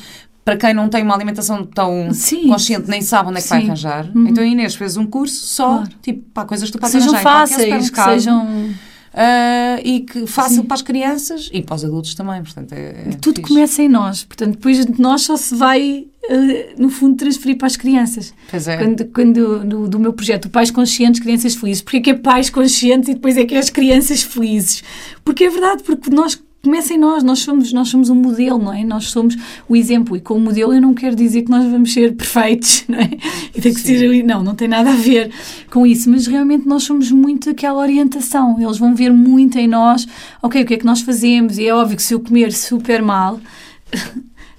[0.46, 2.14] Para quem não tem uma alimentação tão Uhum.
[2.14, 2.48] Sim.
[2.48, 3.66] consciente, nem sabe onde é que vai Sim.
[3.68, 4.10] arranjar.
[4.16, 4.28] Uhum.
[4.30, 5.90] Então a Inês fez um curso só, Claro.
[6.02, 8.70] tipo, pá, coisas que tu podes sejam fáceis, que sejam...
[9.20, 10.68] ah, e que fácil Sim.
[10.68, 12.44] para as crianças e para os adultos também.
[12.44, 13.52] Portanto, é, é Tudo fixe.
[13.52, 14.24] começa em nós.
[14.24, 18.32] Portanto, depois de nós só se vai, eh, no fundo, transferir para as crianças.
[18.52, 18.78] Pois é.
[18.78, 21.82] Quando, quando do, do meu projeto, Pais Conscientes, Crianças Felizes.
[21.82, 24.84] Porquê que é pais conscientes e depois é que é as crianças felizes?
[25.26, 28.74] Porque é verdade, porque nós começa em nós, nós somos, nós somos um modelo, não
[28.74, 28.84] é?
[28.84, 29.38] Nós somos
[29.70, 32.84] o exemplo e com o modelo eu não quero dizer que nós vamos ser perfeitos,
[32.90, 33.10] não é?
[33.56, 35.32] E tem que ser, não, não tem nada a ver
[35.72, 40.06] com isso, mas realmente nós somos muito aquela orientação, eles vão ver muito em nós,
[40.44, 41.58] ok, o que é que nós fazemos?
[41.58, 43.40] E é óbvio que se eu comer super mal,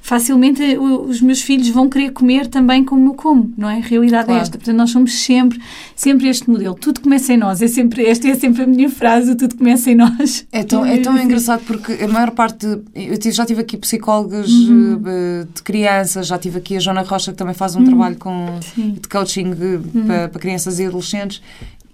[0.09, 3.77] facilmente os meus filhos vão querer comer também como eu como, não é?
[3.77, 4.41] A realidade Claro.
[4.41, 4.57] é esta.
[4.57, 5.61] Portanto, nós somos sempre,
[5.95, 6.75] sempre este modelo.
[6.75, 7.61] Tudo começa em nós.
[7.61, 10.47] É sempre, esta é sempre a minha frase, tudo começa em nós.
[10.51, 12.67] É tão, é tão engraçado porque a maior parte.
[12.95, 17.37] Eu já tive aqui psicólogas eh, de crianças, já tive aqui a Joana Rocha que
[17.37, 18.97] também faz um trabalho com, Sim.
[19.01, 21.43] de coaching eh, para, para crianças e adolescentes.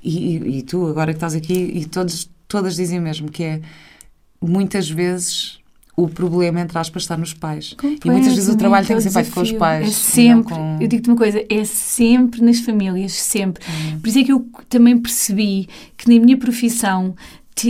[0.03, 3.61] E, e- e tu, agora que estás aqui, e todos, todas dizem mesmo que é
[4.41, 5.59] muitas vezes.
[5.97, 7.77] O problema, entre aspas, está nos pais.
[8.05, 9.87] E muitas vezes o trabalho tem que ser feito com os pais.
[9.89, 13.63] É sempre, com- eu digo-te uma coisa, é sempre nas famílias, sempre.
[13.69, 14.01] Hum.
[14.01, 17.15] Por isso é que eu também percebi que na minha profissão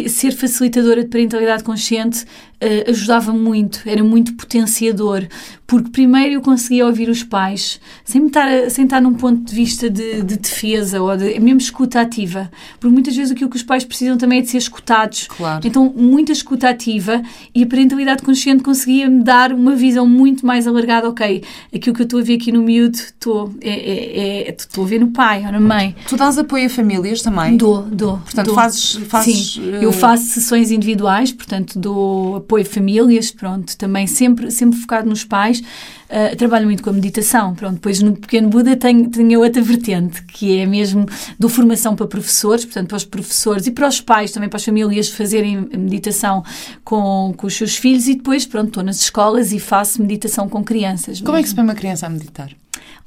[0.09, 2.25] ser facilitadora de parentalidade consciente
[2.65, 5.23] eh, ajudava muito, era muito potenciador,
[5.67, 9.55] porque primeiro eu conseguia ouvir os pais sem estar, a- sem estar num ponto de
[9.55, 13.63] vista de, de defesa ou de mesmo escuta ativa, porque muitas vezes aquilo que os
[13.63, 15.27] pais precisam também é de ser escutados.
[15.29, 15.67] Claro.
[15.67, 17.23] Então, muita escuta ativa
[17.55, 21.09] e a parentalidade consciente conseguia-me dar uma visão muito mais alargada.
[21.09, 21.43] Ok,
[21.75, 25.01] aquilo que eu estou a ver aqui no miúdo, estou, é, é, é- a ver
[25.01, 25.95] no pai ou na mãe.
[26.09, 27.57] Tu dás apoio a famílias também?
[27.57, 28.19] Dou, dou.
[28.19, 28.55] Portanto, dou.
[28.55, 28.95] fazes.
[29.09, 34.51] fazes Sim, eh, eu faço sessões individuais, portanto, dou apoio apoio famílias, pronto, também sempre,
[34.51, 35.61] sempre focado nos pais.
[35.61, 40.23] Uh, trabalho muito com a meditação, pronto, depois no Pequeno Buda tenho, tenho outra vertente,
[40.23, 41.07] que é mesmo
[41.39, 44.65] do formação para professores, portanto, para os professores e para os pais, também para as
[44.65, 46.45] famílias fazerem meditação
[46.85, 50.63] com, com os seus filhos e depois, pronto, estou nas escolas e faço meditação com
[50.63, 51.19] crianças.
[51.21, 51.39] Como mesmo.
[51.39, 52.51] é que se põe uma criança a meditar?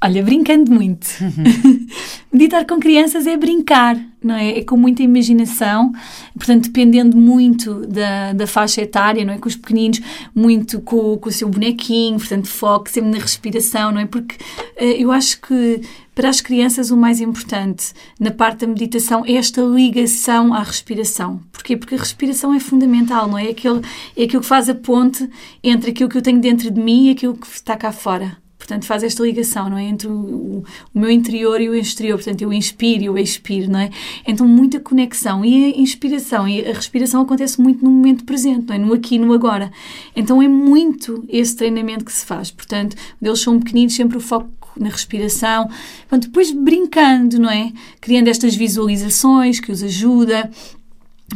[0.00, 1.08] Olha, brincando muito.
[1.20, 1.86] Uhum.
[2.32, 4.58] Meditar com crianças é brincar, não é?
[4.58, 5.90] É com muita imaginação,
[6.36, 9.38] portanto, dependendo muito da, da faixa etária, não é?
[9.38, 10.00] Com os pequeninos,
[10.32, 14.06] muito com, com o seu bonequinho, portanto, foco sempre na respiração, não é?
[14.06, 15.80] Porque uh, eu acho que
[16.14, 21.40] para as crianças o mais importante na parte da meditação é esta ligação à respiração.
[21.50, 21.76] Porquê?
[21.76, 23.46] Porque a respiração é fundamental, não é?
[23.46, 23.82] É aquilo,
[24.16, 25.28] é aquilo que faz a ponte
[25.62, 28.36] entre aquilo que eu tenho dentro de mim e aquilo que está cá fora.
[28.68, 29.84] Portanto, faz esta ligação, não é?
[29.84, 30.64] Entre o, o,
[30.94, 32.16] meu interior e o exterior.
[32.16, 33.88] Portanto, eu inspiro e eu expiro, não é?
[34.26, 35.42] Então, muita conexão.
[35.42, 38.78] E a inspiração e a respiração acontece muito no momento presente, não é?
[38.78, 39.72] No aqui no agora.
[40.14, 42.50] Então, é muito esse treinamento que se faz.
[42.50, 45.66] Portanto, eles são pequeninos, sempre o foco na respiração.
[46.00, 47.72] Portanto, depois brincando, não é?
[48.02, 50.50] Criando estas visualizações que os ajuda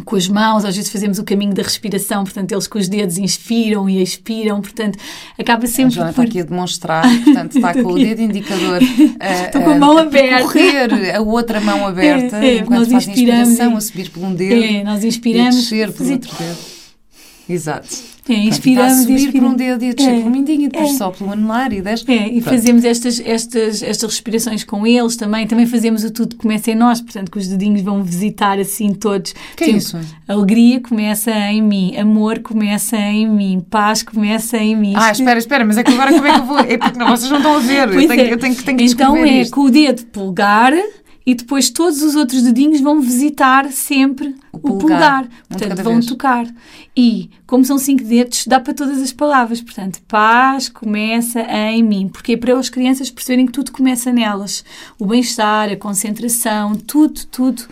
[0.04, 3.18] com as mãos, às vezes fazemos o caminho da respiração, portanto, eles com os dedos
[3.18, 4.98] inspiram e expiram, portanto,
[5.38, 6.00] acaba sempre.
[6.00, 6.10] A por...
[6.10, 8.80] está aqui a demonstrar, portanto, está com o dedo indicador.
[9.44, 10.44] Estou com a mão a aberta.
[10.44, 14.34] Correr, a outra mão aberta, é, é, enquanto faz a inspiração, a subir por um
[14.34, 14.64] dedo.
[14.64, 15.56] É, nós inspiramos.
[15.56, 16.58] E descer por outro dedo.
[17.48, 18.11] Exato.
[18.28, 20.68] É, inspiramos a subir por um dedo e a descer é, por um mindinho e
[20.68, 22.04] depois é, só pelo anular e desce.
[22.08, 22.54] É, e Pronto.
[22.54, 25.44] fazemos estas, estas, estas respirações com eles também.
[25.46, 28.94] Também fazemos o tudo que começa em nós, portanto, que os dedinhos vão visitar assim
[28.94, 29.34] todos.
[29.56, 29.98] Que é isso?
[30.28, 34.92] Alegria começa em mim, amor começa em mim, paz começa em mim.
[34.96, 36.58] Ah, espera, espera, mas é que agora como é que eu vou?
[36.60, 37.88] É porque não, vocês não estão a ver.
[37.88, 38.32] eu tenho, é.
[38.32, 39.52] eu tenho, tenho que Então é isto.
[39.52, 40.72] com o dedo polegar
[41.24, 45.24] e depois todos os outros dedinhos vão visitar sempre o pulgar.
[45.24, 45.28] O.
[45.48, 46.06] Portanto, vão vez.
[46.06, 46.46] tocar.
[46.96, 49.60] E, como são cinco dedos, dá para todas as palavras.
[49.60, 52.08] Portanto, paz começa em mim.
[52.08, 54.64] Porque é para as crianças perceberem que tudo começa nelas.
[54.98, 57.64] O bem-estar, a concentração, tudo, tudo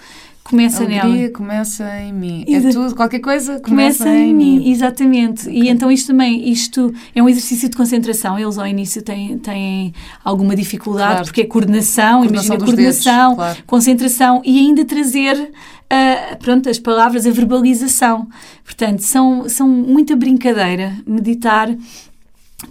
[0.51, 1.31] começa a alegria nela.
[1.31, 2.45] começa em mim.
[2.49, 4.71] É tudo, qualquer coisa começa, começa em, em mim.
[4.71, 5.49] Exatamente.
[5.49, 5.63] Okay.
[5.63, 8.39] E então isto também, isto é um exercício de concentração.
[8.39, 9.95] Eles ao início têm, têm
[10.25, 11.25] alguma dificuldade claro.
[11.27, 13.59] porque é coordenação, coordenação imagina coordenação, dedos, claro.
[13.65, 18.29] concentração e ainda trazer uh, pronto, as palavras, a verbalização.
[18.65, 21.73] Portanto, são, são muita brincadeira meditar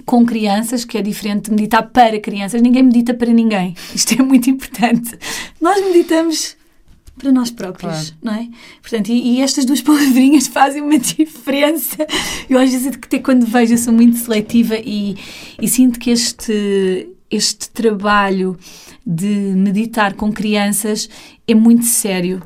[0.05, 2.61] com crianças, que é diferente de meditar para crianças.
[2.61, 3.73] Ninguém medita para ninguém.
[3.95, 5.17] Isto é muito importante.
[5.59, 6.58] Nós meditamos
[7.19, 8.15] para nós próprios, claro.
[8.23, 8.49] não é?
[8.81, 12.07] Portanto, e, e, estas duas palavrinhas fazem uma diferença.
[12.49, 15.15] Eu às vezes até quando vejo eu sou muito seletiva e,
[15.61, 18.57] e sinto que este este trabalho
[19.05, 21.07] de meditar com crianças
[21.47, 22.41] é muito sério.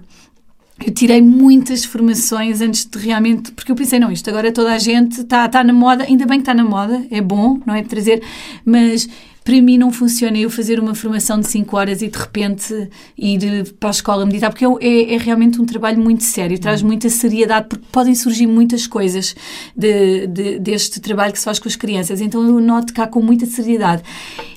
[0.85, 3.51] Eu tirei muitas formações antes de realmente.
[3.53, 6.39] Porque eu pensei, não, isto agora toda a gente está tá na moda, ainda bem
[6.39, 7.83] que está na moda, é bom, não é?
[7.83, 8.21] Trazer,
[8.65, 9.07] mas
[9.43, 13.73] para mim não funciona eu fazer uma formação de 5 horas e de repente ir
[13.79, 16.87] para a escola meditar, porque é, é realmente um trabalho muito sério, traz uhum.
[16.87, 19.35] muita seriedade, porque podem surgir muitas coisas
[19.75, 22.21] de, de, deste trabalho que se faz com as crianças.
[22.21, 24.01] Então eu noto cá com muita seriedade.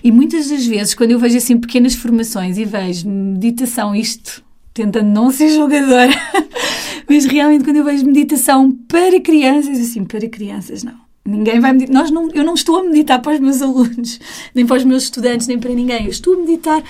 [0.04, 5.08] E muitas das vezes, quando eu vejo assim pequenas formações e vejo meditação, isto tentando
[5.08, 6.12] não ser jogadora,
[7.08, 11.94] mas realmente quando eu vejo meditação para crianças, assim, para crianças, não Ninguém vai meditar.
[11.94, 14.20] Nós não, eu não estou a meditar para os meus alunos,
[14.54, 16.04] nem para os meus estudantes, nem para ninguém.
[16.04, 16.82] Eu estou a meditar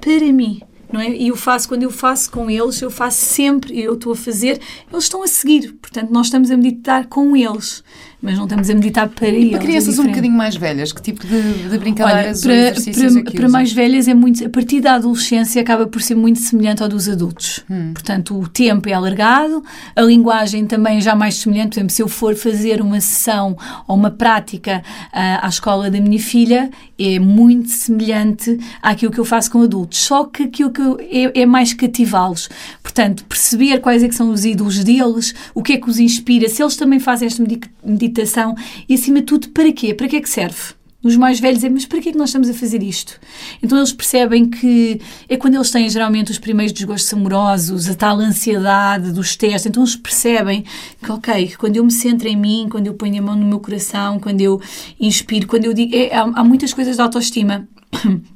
[0.00, 0.60] para mim.
[0.92, 1.10] Não é?
[1.10, 4.60] E eu faço, quando eu faço com eles, eu faço sempre, eu estou a fazer,
[4.92, 5.72] eles estão a seguir.
[5.80, 7.82] Portanto, nós estamos a meditar com eles
[8.24, 9.50] mas não estamos a meditar para e eles.
[9.50, 13.20] Para crianças é um bocadinho mais velhas, que tipo de, de brincadeiras Olha, para, para,
[13.20, 16.82] é para mais velhas é muito, a partir da adolescência acaba por ser muito semelhante
[16.82, 17.62] ao dos adultos.
[17.70, 17.92] Hum.
[17.92, 19.62] Portanto, o tempo é alargado,
[19.94, 21.74] a linguagem também é já mais semelhante.
[21.74, 23.56] Por exemplo, se eu for fazer uma sessão
[23.86, 29.24] ou uma prática uh, à escola da minha filha, é muito semelhante àquilo que eu
[29.26, 32.48] faço com adultos, só que aquilo que eu, é, é mais cativá-los.
[32.82, 36.48] Portanto, perceber quais é que são os ídolos deles, o que é que os inspira,
[36.48, 37.44] se eles também fazem esta
[37.84, 38.54] meditação meditação
[38.88, 39.92] e, acima de tudo, para quê?
[39.92, 40.74] Para que é que serve?
[41.02, 43.20] Os mais velhos é, mas para que é que nós estamos a fazer isto?
[43.62, 44.98] Então eles percebem que
[45.28, 49.82] é quando eles têm geralmente os primeiros desgostos amorosos, a tal ansiedade dos testes, então
[49.82, 50.64] eles percebem
[51.02, 53.60] que, ok, quando eu me centro em mim, quando eu ponho a mão no meu
[53.60, 54.58] coração, quando eu
[54.98, 55.94] inspiro, quando eu digo.
[55.94, 57.68] É, há, há muitas coisas de autoestima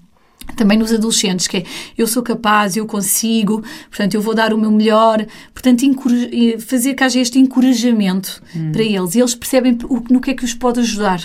[0.58, 1.64] também nos adolescentes, que é
[1.96, 5.84] eu sou capaz, eu consigo, portanto eu vou dar o meu melhor, portanto
[6.58, 8.72] fazer que haja este encorajamento hum.
[8.72, 9.78] para eles e eles percebem
[10.10, 11.22] no que é que os pode ajudar.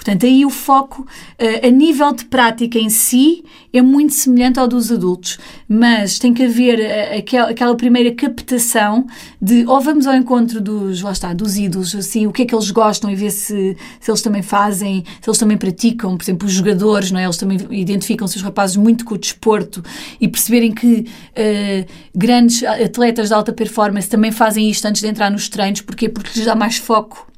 [0.00, 4.66] Portanto, aí o foco, uh, a nível de prática em si, é muito semelhante ao
[4.66, 5.38] dos adultos,
[5.68, 6.80] mas tem que haver
[7.18, 9.06] aquela, aquela primeira captação
[9.40, 12.54] de ou vamos ao encontro dos, lá está, dos ídolos, assim, o que é que
[12.54, 16.48] eles gostam e ver se, se eles também fazem, se eles também praticam, por exemplo,
[16.48, 17.24] os jogadores, não é?
[17.24, 19.84] Eles também identificam-se os rapazes muito com o desporto
[20.18, 21.86] e perceberem que uh,
[22.16, 26.08] grandes atletas de alta performance também fazem isto antes de entrar nos treinos, porquê?
[26.08, 27.29] Porque lhes dá mais foco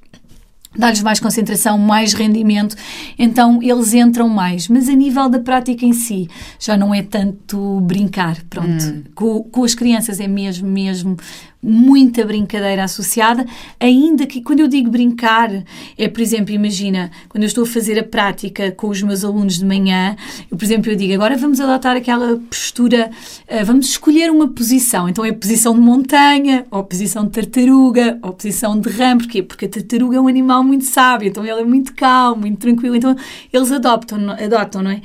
[0.77, 2.77] dá-lhes mais concentração, mais rendimento,
[3.19, 4.69] então eles entram mais.
[4.69, 8.85] Mas a nível da prática em si, já não é tanto brincar, pronto.
[8.85, 9.03] Hum.
[9.15, 11.17] Com, com as crianças é mesmo, mesmo
[11.63, 13.47] muita brincadeira associada,
[13.79, 15.49] ainda que quando eu digo brincar,
[15.97, 19.59] é, por exemplo, imagina, quando eu estou a fazer a prática com os meus alunos
[19.59, 20.17] de manhã,
[20.51, 23.11] eu, por exemplo, eu digo, agora vamos adotar aquela postura,
[23.49, 27.31] uh, vamos escolher uma posição, então é a posição de montanha, ou a posição de
[27.31, 29.43] tartaruga, ou a posição de rã, porquê?
[29.43, 32.97] Porque a tartaruga é um animal muito sábio, então ele é muito calmo, muito tranquilo,
[32.97, 33.15] então
[33.53, 34.97] eles adoptam, adotam, não é?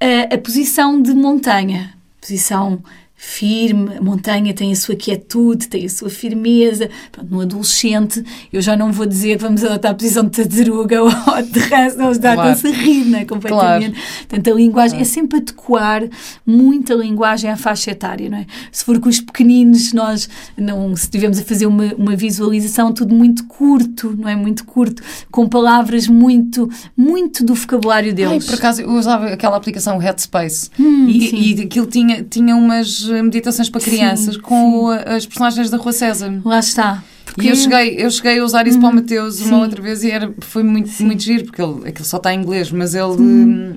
[0.00, 2.80] Uh, a posição de montanha, posição
[3.24, 6.90] firme, a montanha tem a sua quietude, tem a sua firmeza.
[7.10, 8.22] Pronto, no adolescente,
[8.52, 12.04] eu já não vou dizer que vamos adotar a posição de tartaruga ou de raça,
[12.04, 12.76] eles datam-se claro.
[12.76, 13.92] a rir, né, completamente.
[13.92, 14.08] Claro.
[14.28, 16.02] Portanto, a linguagem é sempre adequar
[16.46, 18.46] muita linguagem à faixa etária, não é?
[18.70, 23.14] Se for com os pequeninos, nós, não, se estivermos a fazer uma, uma visualização, tudo
[23.14, 24.36] muito curto, não é?
[24.36, 28.44] Muito curto, com palavras muito, muito do vocabulário deles.
[28.44, 33.13] Ai, por acaso, eu usava aquela aplicação Headspace hum, e, e aquilo tinha, tinha umas
[33.22, 35.02] meditações para crianças sim, com sim.
[35.06, 36.40] as personagens da Rua César.
[36.44, 37.02] Lá está.
[37.24, 37.46] Porque...
[37.46, 38.96] E eu cheguei, eu cheguei a usar isso para o uhum.
[38.96, 42.32] Mateus uma outra vez e era, foi muito, muito giro, porque ele, aquilo só está
[42.32, 43.20] em inglês, mas ele.
[43.20, 43.76] Hum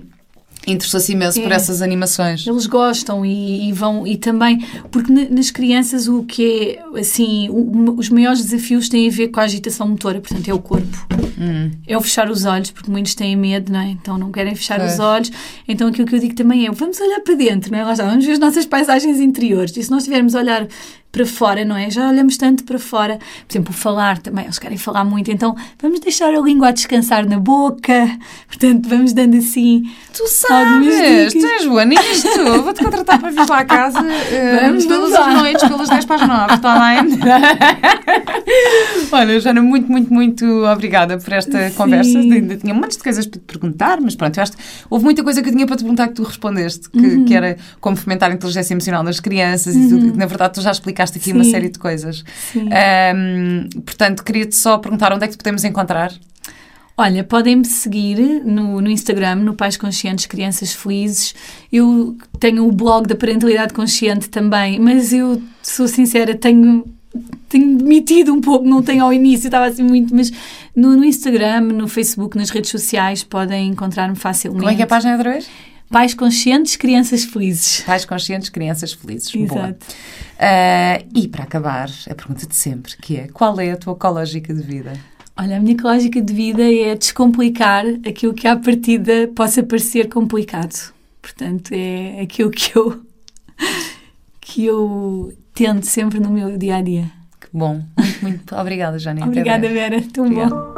[0.67, 1.43] interessou-se imenso é.
[1.43, 2.45] por essas animações.
[2.45, 4.59] Eles gostam e, e, vão e também
[4.91, 9.39] porque nas crianças o que é assim o, os maiores desafios têm a ver com
[9.39, 11.07] a agitação motora, portanto é o corpo,
[11.39, 11.71] hum.
[11.87, 13.89] é o fechar os olhos porque muitos têm medo, não é?
[13.89, 14.85] Então não querem fechar é.
[14.85, 15.31] os olhos.
[15.67, 17.83] Então aquilo que eu digo também é vamos olhar para dentro, não é?
[17.85, 19.75] Lá está, vamos ver as nossas paisagens interiores.
[19.77, 20.67] E se nós estivermos a olhar
[21.17, 21.89] para fora, não é?
[21.89, 23.17] Já olhamos tanto para fora.
[23.47, 27.27] Por exemplo, falar também, eles querem falar muito, então vamos deixar a língua a descansar
[27.27, 28.07] na boca.
[28.47, 29.83] Portanto, vamos dando assim.
[30.15, 32.27] Tu sabes, tu és boa nisto.
[32.63, 36.15] Vou-te contratar para vir lá a casa uh, vamos, todas as noites, pelas 10 para
[36.15, 37.19] as 9, está bem?
[39.11, 41.75] Olha, Jana, muito, muito, muito obrigada por esta Sim.
[41.75, 42.19] conversa.
[42.19, 44.57] Ainda tinha um monte de coisas para te perguntar, mas pronto, eu acho que
[44.89, 47.25] houve muita coisa que eu tinha para te perguntar que tu respondeste, que, uhum.
[47.25, 49.85] que era como fomentar a inteligência emocional nas crianças uhum.
[49.85, 50.17] e tudo.
[50.17, 51.33] Na verdade, tu já explicaste explicaste aqui Sim.
[51.33, 52.23] uma série de coisas.
[52.55, 56.13] Um, portanto, queria-te só perguntar onde é que te podemos encontrar?
[56.99, 61.35] Olha, podem-me seguir no, no, Instagram, no Pais Conscientes Crianças Felizes.
[61.71, 66.85] Eu tenho o blog da Parentalidade Consciente também, mas eu, sou sincera, tenho
[67.49, 70.31] tenho demitido um pouco, não tenho ao início, estava assim muito, mas
[70.75, 74.59] no, no Instagram, no Facebook, nas redes sociais podem encontrar-me facilmente.
[74.59, 75.49] Como é que é a página outra vez?
[75.89, 77.81] Pais conscientes, crianças felizes.
[77.81, 79.33] Pais conscientes, crianças felizes.
[79.33, 79.55] Exato.
[79.55, 79.69] Boa.
[79.71, 84.53] Uh, e para acabar, a pergunta de sempre, que é, qual é a tua ecológica
[84.53, 84.93] de vida?
[85.35, 90.93] Olha, a minha ecológica de vida é descomplicar aquilo que à partida possa parecer complicado.
[91.21, 93.01] Portanto, é aquilo que eu,
[94.41, 97.11] que eu tento sempre no meu dia-a-dia.
[97.39, 97.83] Que bom.
[97.97, 99.23] Muito, muito obrigada, Jane.
[99.23, 100.01] Obrigada, Vera.
[100.11, 100.55] Tão Obrigada.
[100.55, 100.76] bom.